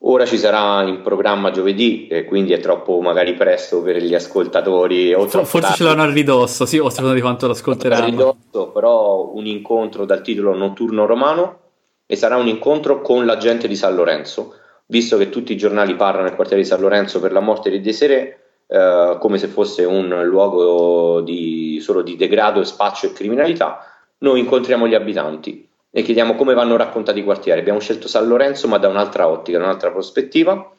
[0.03, 5.13] Ora ci sarà in programma giovedì, e quindi è troppo magari presto per gli ascoltatori.
[5.13, 5.75] O Forse tardi.
[5.75, 8.03] ce l'hanno a ridosso, sì, o secondo di quanto l'ascolteranno.
[8.03, 11.59] A ridosso, però un incontro dal titolo Notturno Romano
[12.05, 14.55] e sarà un incontro con la gente di San Lorenzo,
[14.85, 17.81] visto che tutti i giornali parlano nel quartiere di San Lorenzo per la morte di
[17.81, 23.83] Desiree eh, come se fosse un luogo di, solo di degrado, spaccio e criminalità,
[24.19, 27.59] noi incontriamo gli abitanti e chiediamo come vanno raccontati i quartieri.
[27.59, 30.71] Abbiamo scelto San Lorenzo, ma da un'altra ottica, da un'altra prospettiva.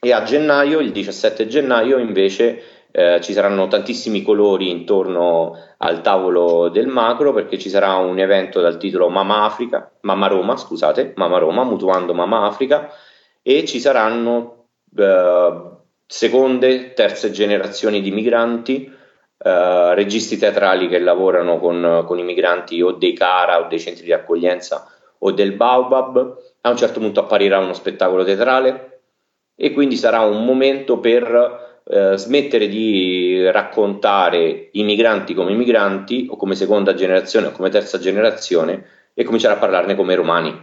[0.00, 6.68] E a gennaio, il 17 gennaio, invece eh, ci saranno tantissimi colori intorno al tavolo
[6.68, 11.38] del macro perché ci sarà un evento dal titolo Mama Africa, Mama Roma, scusate, Mama
[11.38, 12.90] Roma, mutuando Mama Africa
[13.42, 15.62] e ci saranno eh,
[16.06, 18.96] seconde, terze generazioni di migranti
[19.48, 24.04] Uh, registi teatrali che lavorano con, con, i migranti o dei Cara o dei centri
[24.04, 24.86] di accoglienza
[25.20, 26.36] o del Baobab.
[26.60, 29.00] A un certo punto apparirà uno spettacolo teatrale
[29.56, 36.36] e quindi sarà un momento per uh, smettere di raccontare i migranti come migranti o
[36.36, 38.84] come seconda generazione o come terza generazione
[39.14, 40.54] e cominciare a parlarne come romani.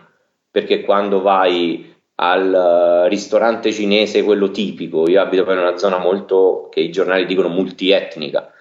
[0.51, 6.69] Perché quando vai al ristorante cinese, quello tipico, io abito poi in una zona molto,
[6.71, 8.51] che i giornali dicono multietnica,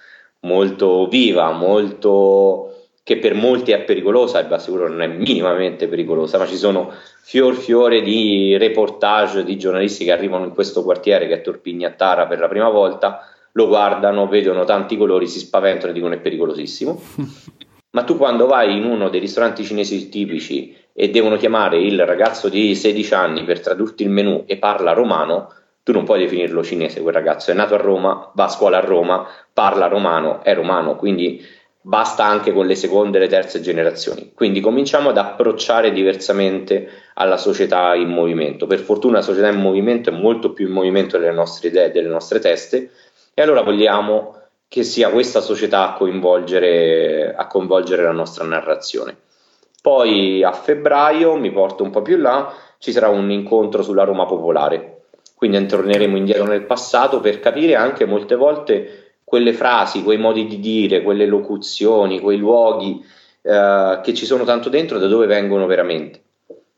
[0.45, 2.71] molto viva, molto
[3.03, 6.91] che per molti è pericolosa, e sicuro non è minimamente pericolosa, ma ci sono
[7.21, 12.39] fior fiore di reportage di giornalisti che arrivano in questo quartiere che è Torpignattara per
[12.39, 13.21] la prima volta,
[13.51, 17.01] lo guardano, vedono tanti colori, si spaventano e dicono è pericolosissimo.
[17.91, 22.49] Ma tu quando vai in uno dei ristoranti cinesi tipici e devono chiamare il ragazzo
[22.49, 25.53] di 16 anni per tradurti il menù e parla romano,
[25.85, 28.79] tu non puoi definirlo cinese quel ragazzo, è nato a Roma, va a scuola a
[28.79, 31.45] Roma, parla romano, è romano, quindi
[31.79, 34.31] basta anche con le seconde e le terze generazioni.
[34.33, 38.65] Quindi cominciamo ad approcciare diversamente alla società in movimento.
[38.65, 42.09] Per fortuna la società in movimento è molto più in movimento delle nostre idee, delle
[42.09, 42.89] nostre teste
[43.35, 49.15] e allora vogliamo che sia questa società a coinvolgere, a coinvolgere la nostra narrazione.
[49.83, 54.25] Poi a febbraio, mi porto un po' più là, ci sarà un incontro sulla Roma
[54.25, 55.03] Popolare,
[55.35, 60.59] quindi torneremo indietro nel passato per capire anche molte volte quelle frasi, quei modi di
[60.59, 63.03] dire, quelle locuzioni, quei luoghi
[63.41, 66.21] eh, che ci sono tanto dentro, da dove vengono veramente.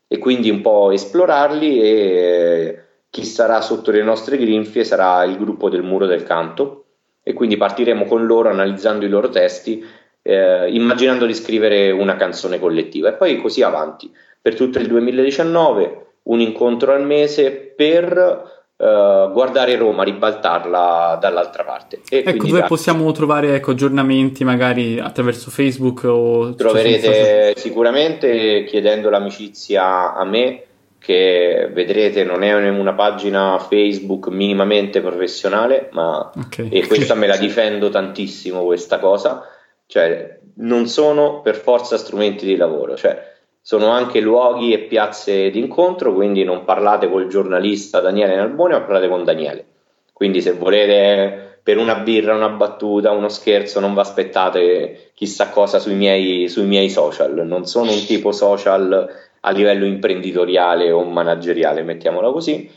[0.08, 5.68] E quindi un po' esplorarli e chi sarà sotto le nostre grinfie sarà il gruppo
[5.68, 6.84] del muro del canto
[7.22, 9.84] e quindi partiremo con loro analizzando i loro testi,
[10.22, 14.10] eh, immaginando di scrivere una canzone collettiva e poi così avanti.
[14.40, 22.00] Per tutto il 2019 un incontro al mese per Uh, guardare Roma, ribaltarla dall'altra parte.
[22.08, 22.66] E ecco dove da...
[22.66, 30.62] possiamo trovare ecco, aggiornamenti magari attraverso Facebook o troverete sicuramente chiedendo l'amicizia a me
[30.98, 36.68] che vedrete non è una pagina Facebook minimamente professionale ma okay.
[36.68, 39.42] e questa me la difendo tantissimo questa cosa
[39.86, 46.14] cioè non sono per forza strumenti di lavoro cioè sono anche luoghi e piazze d'incontro,
[46.14, 49.64] quindi non parlate col giornalista Daniele Nalbone, ma parlate con Daniele.
[50.12, 55.78] Quindi se volete per una birra, una battuta, uno scherzo, non vi aspettate chissà cosa
[55.78, 57.46] sui miei, sui miei social.
[57.46, 59.06] Non sono un tipo social
[59.40, 62.70] a livello imprenditoriale o manageriale, mettiamola così.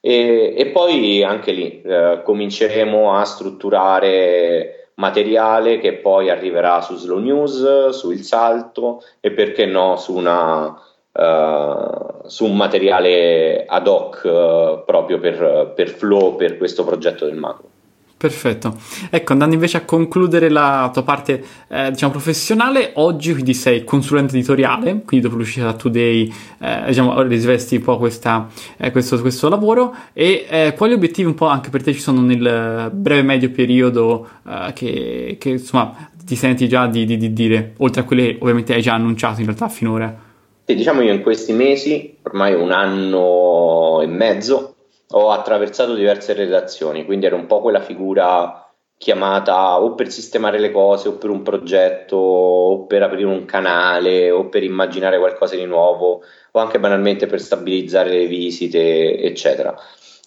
[0.00, 7.18] E, e poi anche lì eh, cominceremo a strutturare materiale che poi arriverà su Slow
[7.18, 14.22] News, su Il Salto e perché no su, una, uh, su un materiale ad hoc
[14.24, 17.75] uh, proprio per, per Flow, per questo progetto del macro.
[18.18, 18.74] Perfetto.
[19.10, 24.34] Ecco, andando invece a concludere la tua parte, eh, diciamo, professionale, oggi quindi sei consulente
[24.34, 28.48] editoriale, quindi dopo l'uscita da Today, eh, diciamo, risvesti un po' questa,
[28.78, 32.22] eh, questo, questo, lavoro e eh, quali obiettivi un po' anche per te ci sono
[32.22, 37.74] nel breve medio periodo eh, che, che, insomma, ti senti già di, di, di dire,
[37.78, 40.24] oltre a quelle ovviamente hai già annunciato in realtà finora?
[40.64, 44.75] Sì, diciamo io in questi mesi, ormai un anno e mezzo,
[45.18, 48.60] ho attraversato diverse redazioni, quindi ero un po' quella figura
[48.98, 54.30] chiamata o per sistemare le cose o per un progetto o per aprire un canale
[54.30, 59.74] o per immaginare qualcosa di nuovo o anche banalmente per stabilizzare le visite eccetera.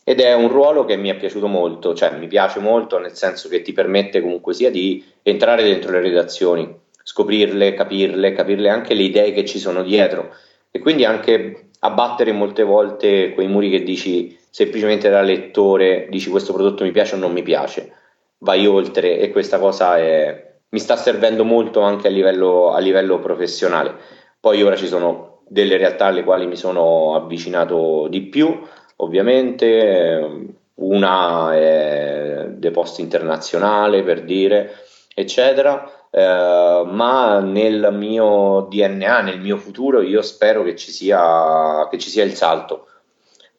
[0.04, 3.50] Ed è un ruolo che mi è piaciuto molto cioè mi piace molto nel senso
[3.50, 9.04] che ti permette comunque sia di entrare dentro le redazioni scoprirle, capirle, capirle anche le
[9.04, 10.34] idee che ci sono dietro.
[10.72, 16.54] E quindi anche abbattere molte volte quei muri che dici semplicemente da lettore dici questo
[16.54, 17.94] prodotto mi piace o non mi piace,
[18.40, 23.20] vai oltre e questa cosa è, mi sta servendo molto anche a livello, a livello
[23.20, 23.96] professionale.
[24.40, 28.60] Poi ora ci sono delle realtà alle quali mi sono avvicinato di più,
[28.98, 34.72] ovviamente, una è The Post Internazionale per dire,
[35.14, 35.92] eccetera.
[36.12, 42.10] Eh, ma nel mio DNA, nel mio futuro, io spero che ci sia, che ci
[42.10, 42.86] sia il salto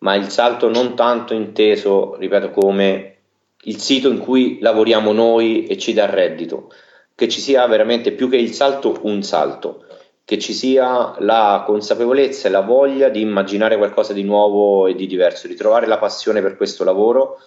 [0.00, 3.16] ma il salto non tanto inteso, ripeto, come
[3.64, 6.72] il sito in cui lavoriamo noi e ci dà reddito,
[7.14, 9.84] che ci sia veramente più che il salto un salto,
[10.24, 15.06] che ci sia la consapevolezza e la voglia di immaginare qualcosa di nuovo e di
[15.06, 17.38] diverso, di trovare la passione per questo lavoro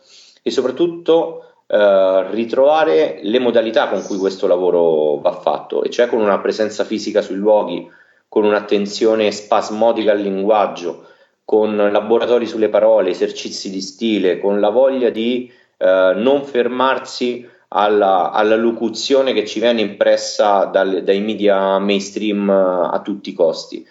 [0.43, 6.22] e soprattutto eh, ritrovare le modalità con cui questo lavoro va fatto, e cioè con
[6.22, 7.89] una presenza fisica sui luoghi,
[8.28, 11.08] con un'attenzione spasmodica al linguaggio,
[11.46, 18.32] con laboratori sulle parole, esercizi di stile, con la voglia di eh, non fermarsi alla,
[18.32, 23.86] alla, locuzione che ci viene impressa dal, dai media mainstream a tutti i costi.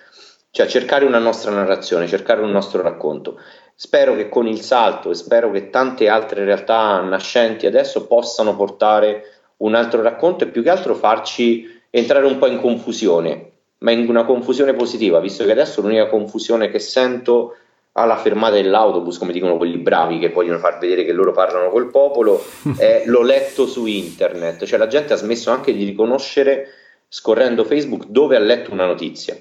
[0.51, 3.39] Cioè cercare una nostra narrazione, cercare un nostro racconto.
[3.75, 9.25] Spero che con il salto e spero che tante altre realtà nascenti adesso possano portare
[9.59, 13.52] un altro racconto e più che altro farci entrare un po' in confusione
[13.83, 17.57] ma in una confusione positiva, visto che adesso l'unica confusione che sento
[17.93, 21.91] alla fermata dell'autobus, come dicono quelli bravi che vogliono far vedere che loro parlano col
[21.91, 22.43] popolo,
[22.78, 26.68] è l'ho letto su internet, cioè la gente ha smesso anche di riconoscere
[27.09, 29.37] scorrendo Facebook dove ha letto una notizia.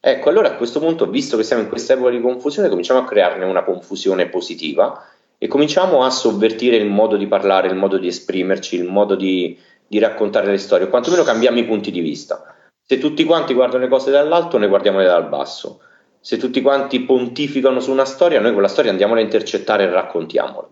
[0.00, 3.04] Ecco, allora a questo punto, visto che siamo in questa epoca di confusione, cominciamo a
[3.04, 5.04] crearne una confusione positiva
[5.38, 9.56] e cominciamo a sovvertire il modo di parlare, il modo di esprimerci, il modo di,
[9.86, 12.55] di raccontare le storie, o quantomeno cambiamo i punti di vista.
[12.88, 15.80] Se tutti quanti guardano le cose dall'alto, noi guardiamole dal basso.
[16.20, 20.68] Se tutti quanti pontificano su una storia, noi quella storia andiamola a intercettare e raccontiamola.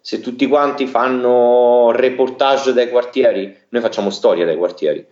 [0.00, 5.06] Se tutti quanti fanno reportage dai quartieri, noi facciamo storia dai quartieri.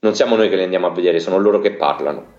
[0.00, 2.36] Non siamo noi che le andiamo a vedere, sono loro che parlano.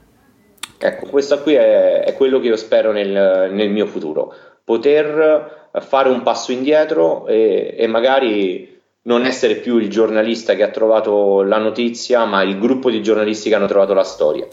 [0.80, 6.10] Ecco, questo qui è, è quello che io spero nel, nel, mio futuro, poter fare
[6.10, 11.58] un passo indietro e, e magari non essere più il giornalista che ha trovato la
[11.58, 14.46] notizia, ma il gruppo di giornalisti che hanno trovato la storia.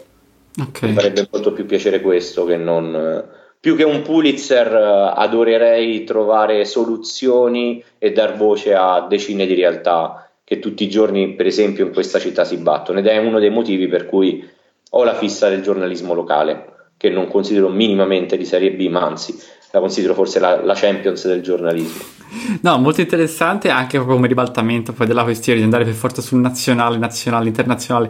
[0.59, 0.89] Okay.
[0.89, 3.25] Mi farebbe molto più piacere questo che non
[3.59, 4.73] più che un Pulitzer
[5.15, 11.47] adorerei trovare soluzioni e dar voce a decine di realtà che tutti i giorni, per
[11.47, 14.47] esempio, in questa città si battono ed è uno dei motivi per cui
[14.91, 19.37] ho la fissa del giornalismo locale, che non considero minimamente di serie B, ma anzi
[19.71, 22.15] la considero forse la, la Champions del giornalismo.
[22.61, 26.97] No, molto interessante anche come ribaltamento poi della questione di andare per forza sul nazionale,
[26.97, 28.09] nazionale, internazionale.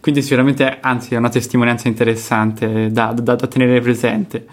[0.00, 4.46] Quindi sicuramente, anzi, è una testimonianza interessante da, da, da tenere presente.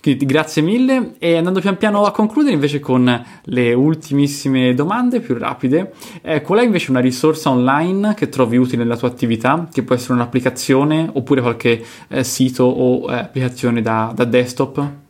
[0.00, 5.36] Quindi grazie mille e andando pian piano a concludere invece con le ultimissime domande più
[5.36, 5.92] rapide,
[6.22, 9.96] eh, qual è invece una risorsa online che trovi utile nella tua attività, che può
[9.96, 15.04] essere un'applicazione oppure qualche eh, sito o eh, applicazione da, da desktop?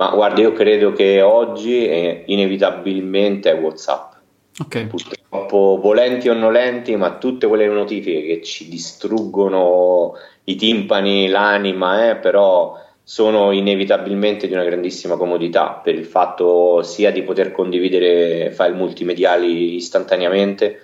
[0.00, 4.14] Ma guarda, io credo che oggi è inevitabilmente è WhatsApp.
[4.58, 4.86] Okay.
[4.86, 12.16] Purtroppo, volenti o nolenti, ma tutte quelle notifiche che ci distruggono i timpani, l'anima, eh,
[12.16, 18.72] però sono inevitabilmente di una grandissima comodità per il fatto sia di poter condividere file
[18.72, 20.78] multimediali istantaneamente,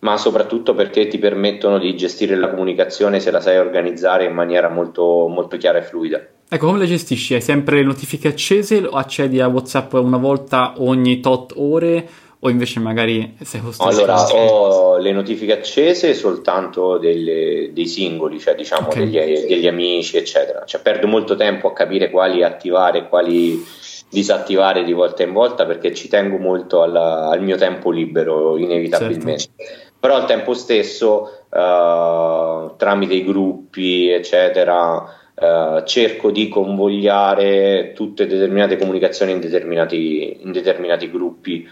[0.00, 4.68] ma soprattutto perché ti permettono di gestire la comunicazione se la sai organizzare in maniera
[4.68, 6.24] molto, molto chiara e fluida.
[6.54, 7.32] Ecco, come le gestisci?
[7.32, 12.06] Hai sempre le notifiche accese o accedi a WhatsApp una volta ogni tot ore
[12.40, 18.54] o invece magari sei costretto allora ho le notifiche accese soltanto delle, dei singoli cioè
[18.54, 19.08] diciamo okay.
[19.08, 23.64] degli, degli, amici eccetera cioè perdo molto tempo a capire quali attivare e quali
[24.10, 29.38] disattivare di volta in volta perché ci tengo molto alla, al mio tempo libero inevitabilmente
[29.38, 29.62] certo.
[30.00, 38.76] però al tempo stesso uh, tramite i gruppi eccetera Uh, cerco di convogliare tutte determinate
[38.76, 41.66] comunicazioni in determinati, in determinati gruppi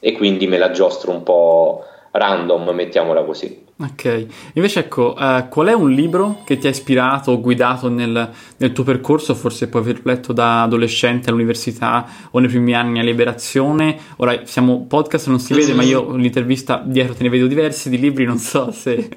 [0.00, 1.84] e quindi me la giostro un po'
[2.14, 3.62] random, mettiamola così.
[3.76, 8.30] Ok, invece ecco, eh, qual è un libro che ti ha ispirato o guidato nel,
[8.56, 9.34] nel, tuo percorso?
[9.34, 13.98] Forse puoi aver letto da adolescente all'università o nei primi anni a Liberazione.
[14.18, 17.98] Ora siamo podcast, non si vede, ma io l'intervista dietro te ne vedo diversi di
[17.98, 19.08] libri, non so se.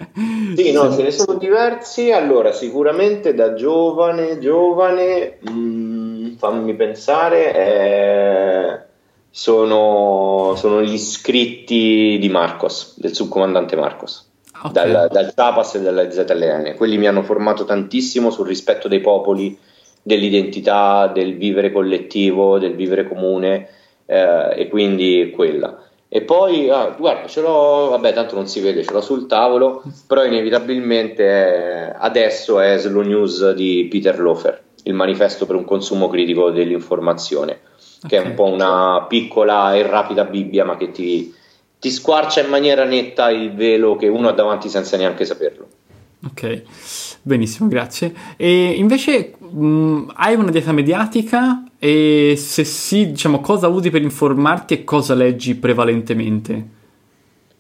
[0.56, 2.12] Sì, no, ce ne sono diversi.
[2.12, 7.54] Allora, sicuramente da giovane, giovane, mh, mm, fammi pensare.
[7.54, 8.96] Eh
[9.30, 14.30] sono, sono gli scritti di Marcos, del subcomandante Marcos,
[14.64, 14.92] okay.
[14.92, 16.76] dal, dal Tapas e dalla ZLN.
[16.76, 19.58] Quelli mi hanno formato tantissimo sul rispetto dei popoli,
[20.02, 23.70] dell'identità, del vivere collettivo, del vivere comune
[24.06, 25.84] eh, e quindi quella.
[26.10, 29.84] E poi, ah, guarda, ce l'ho, vabbè, tanto non si vede, ce l'ho sul tavolo,
[30.08, 36.50] però inevitabilmente adesso è Slow News di Peter Lofer, il manifesto per un consumo critico
[36.50, 37.60] dell'informazione
[38.08, 38.24] che okay.
[38.24, 41.34] è un po' una piccola e rapida Bibbia, ma che ti,
[41.80, 45.68] ti squarcia in maniera netta il velo che uno ha davanti senza neanche saperlo.
[46.26, 46.64] Ok,
[47.22, 48.14] benissimo, grazie.
[48.38, 54.74] E invece mh, hai una dieta mediatica e se sì, diciamo, cosa usi per informarti
[54.74, 56.76] e cosa leggi prevalentemente?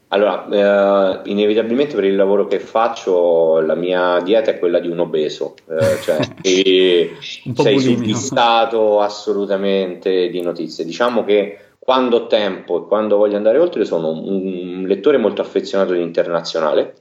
[0.09, 4.99] Allora, eh, inevitabilmente per il lavoro che faccio la mia dieta è quella di un
[4.99, 6.17] obeso, eh, cioè
[7.45, 10.85] un sei subissato assolutamente di notizie.
[10.85, 15.91] Diciamo che quando ho tempo e quando voglio andare oltre sono un lettore molto affezionato
[15.91, 16.95] di internazionale,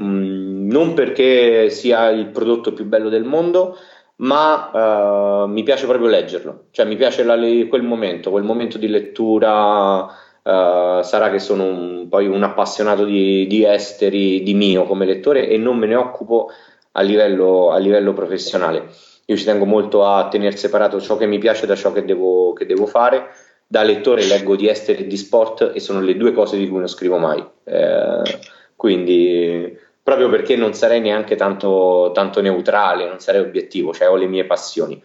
[0.00, 3.76] mm, non perché sia il prodotto più bello del mondo,
[4.16, 7.36] ma uh, mi piace proprio leggerlo, cioè mi piace la,
[7.68, 10.08] quel momento, quel momento di lettura
[10.44, 15.48] Uh, sarà che sono un, poi un appassionato di, di, esteri di mio come lettore
[15.48, 16.50] e non me ne occupo
[16.92, 18.90] a livello, a livello, professionale.
[19.24, 22.52] Io ci tengo molto a tenere separato ciò che mi piace da ciò che devo,
[22.52, 23.28] che devo fare.
[23.66, 26.78] Da lettore leggo di esteri e di sport e sono le due cose di cui
[26.78, 27.42] non scrivo mai.
[27.64, 28.38] Eh,
[28.76, 34.26] quindi, proprio perché non sarei neanche tanto, tanto neutrale, non sarei obiettivo, cioè ho le
[34.26, 35.02] mie passioni.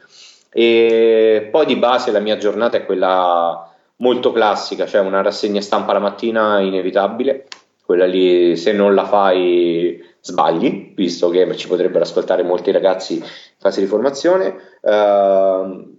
[0.52, 3.69] E poi di base la mia giornata è quella
[4.00, 7.48] molto classica, cioè una rassegna stampa la mattina inevitabile,
[7.86, 13.26] quella lì se non la fai sbagli, visto che ci potrebbero ascoltare molti ragazzi in
[13.58, 14.56] fase di formazione.
[14.82, 15.98] Uh,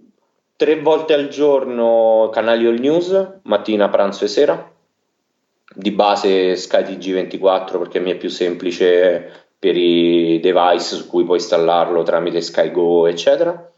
[0.55, 4.71] tre volte al giorno canali all news, mattina, pranzo e sera.
[5.73, 11.37] Di base Sky TG24 perché mi è più semplice per i device su cui puoi
[11.37, 13.71] installarlo tramite SkyGo, eccetera.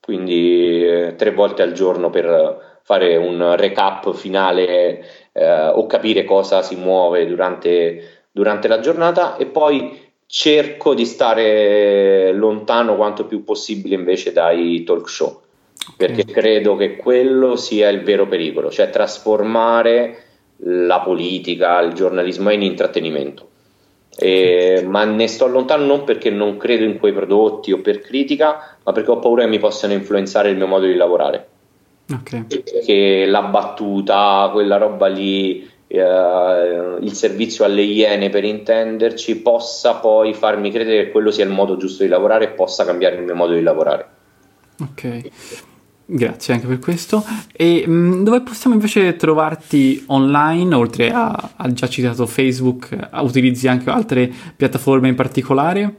[0.00, 6.62] Quindi eh, tre volte al giorno per fare un recap finale eh, o capire cosa
[6.62, 13.94] si muove durante, durante la giornata e poi cerco di stare lontano quanto più possibile
[13.94, 15.42] invece dai talk show
[15.98, 20.22] perché credo che quello sia il vero pericolo, cioè trasformare
[20.64, 23.48] la politica, il giornalismo in intrattenimento.
[24.16, 28.78] E, ma ne sto lontano non perché non credo in quei prodotti o per critica,
[28.82, 31.48] ma perché ho paura che mi possano influenzare il mio modo di lavorare.
[32.10, 32.46] Okay.
[32.84, 40.32] Che la battuta, quella roba lì, eh, il servizio alle iene per intenderci, possa poi
[40.34, 43.34] farmi credere che quello sia il modo giusto di lavorare e possa cambiare il mio
[43.34, 44.08] modo di lavorare.
[44.80, 45.30] Ok.
[46.10, 47.22] Grazie anche per questo.
[47.52, 53.90] E mh, mm, dove possiamo invece trovarti online, oltre al già citato Facebook, utilizzi anche
[53.90, 55.94] altre piattaforme in particolare?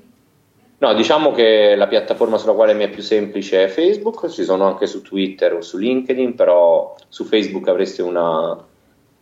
[0.81, 4.65] No, diciamo che la piattaforma sulla quale mi è più semplice è Facebook, ci sono
[4.65, 8.63] anche su Twitter o su LinkedIn, però su Facebook avreste una, uh,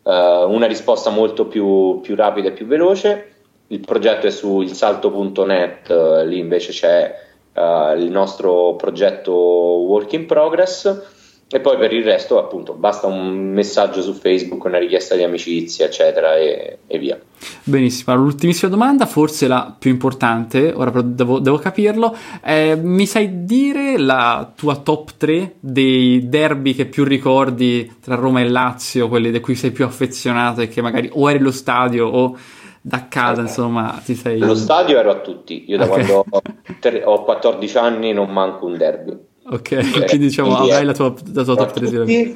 [0.03, 3.33] una risposta molto più, più, rapida e più veloce.
[3.67, 7.19] Il progetto è su ilsalto.net, uh, lì invece c'è
[7.53, 11.15] uh, il nostro progetto work in progress
[11.49, 15.85] e poi per il resto appunto basta un messaggio su Facebook, una richiesta di amicizia
[15.85, 17.19] eccetera e, e via.
[17.63, 23.97] Benissimo, l'ultimissima domanda, forse la più importante, ora devo, devo capirlo, eh, mi sai dire
[23.97, 29.39] la tua top 3 dei derby che più ricordi tra Roma e Lazio, quelli di
[29.39, 32.37] cui sei più affezionato e che magari o eri allo stadio o
[32.81, 34.39] da casa, insomma, ti sei...
[34.39, 36.05] Lo stadio ero a tutti, io da okay.
[36.05, 39.26] quando ho, ho, 14 anni non manco un derby.
[39.49, 42.35] Ok, eh, quindi diciamo avrai la tua, la tua top 3.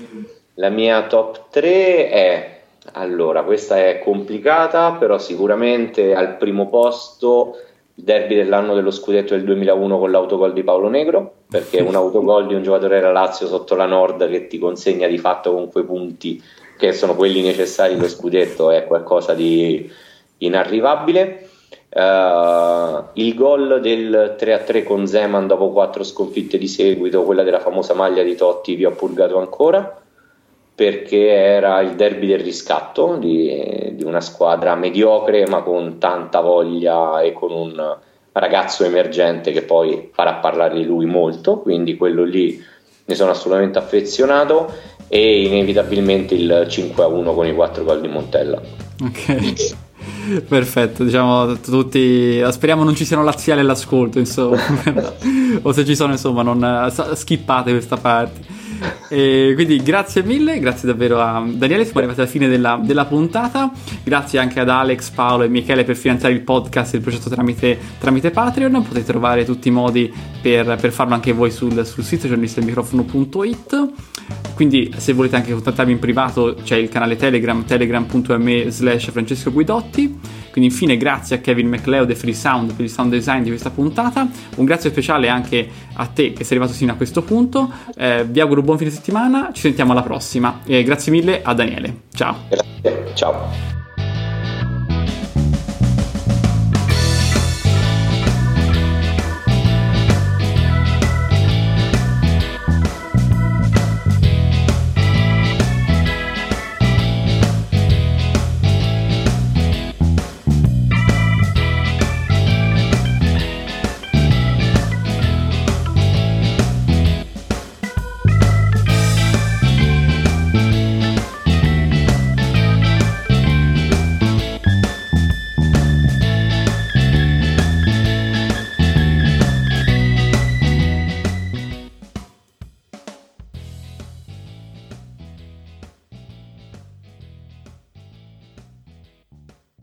[0.55, 2.59] La mia top 3 è...
[2.93, 7.57] Allora, questa è complicata, però sicuramente al primo posto
[7.95, 12.47] il derby dell'anno dello scudetto del 2001 con l'autogol di Paolo Negro, perché un autogol
[12.47, 15.83] di un giocatore della Lazio sotto la Nord che ti consegna di fatto con quei
[15.83, 16.41] punti
[16.77, 19.87] che sono quelli necessari per lo scudetto è qualcosa di
[20.39, 21.49] inarrivabile.
[21.93, 27.93] Uh, il gol del 3-3 con Zeman dopo quattro sconfitte di seguito, quella della famosa
[27.93, 30.01] maglia di Totti, vi ho purgato ancora
[30.73, 37.21] perché era il derby del riscatto di, di, una squadra mediocre ma con tanta voglia
[37.21, 37.97] e con un
[38.31, 42.63] ragazzo emergente che poi farà parlare di lui molto, quindi quello lì
[43.03, 44.73] ne sono assolutamente affezionato
[45.07, 48.61] e inevitabilmente il 5-1 con i quattro gol di Montella.
[49.03, 49.89] Ok.
[50.47, 52.41] Perfetto, diciamo tutti.
[52.49, 54.59] Speriamo non ci siano laziali all'ascolto, insomma.
[55.61, 58.59] o se ci sono, insomma, non skippate questa parte.
[59.09, 63.71] E quindi grazie mille, grazie davvero a Daniele, siamo arrivati alla fine della, della, puntata.
[64.03, 67.77] Grazie anche ad Alex, Paolo e Michele per finanziare il podcast e il progetto tramite,
[67.99, 68.83] tramite Patreon.
[68.83, 70.11] Potete trovare tutti i modi
[70.41, 74.10] per, per farlo anche voi sul, sul sito giornalistamicrofono.it.
[74.53, 80.19] Quindi se volete anche contattarmi in privato c'è il canale Telegram, telegram.me slash Francesco Guidotti.
[80.51, 83.69] Quindi infine grazie a Kevin McLeod e Free Sound per il sound design di questa
[83.69, 84.27] puntata.
[84.57, 87.71] Un grazie speciale anche a te che sei arrivato fino a questo punto.
[87.95, 90.59] Eh, vi auguro buon fine settimana, ci sentiamo alla prossima.
[90.65, 92.01] E grazie mille a Daniele.
[92.13, 92.35] Ciao.
[92.49, 93.80] Grazie, ciao.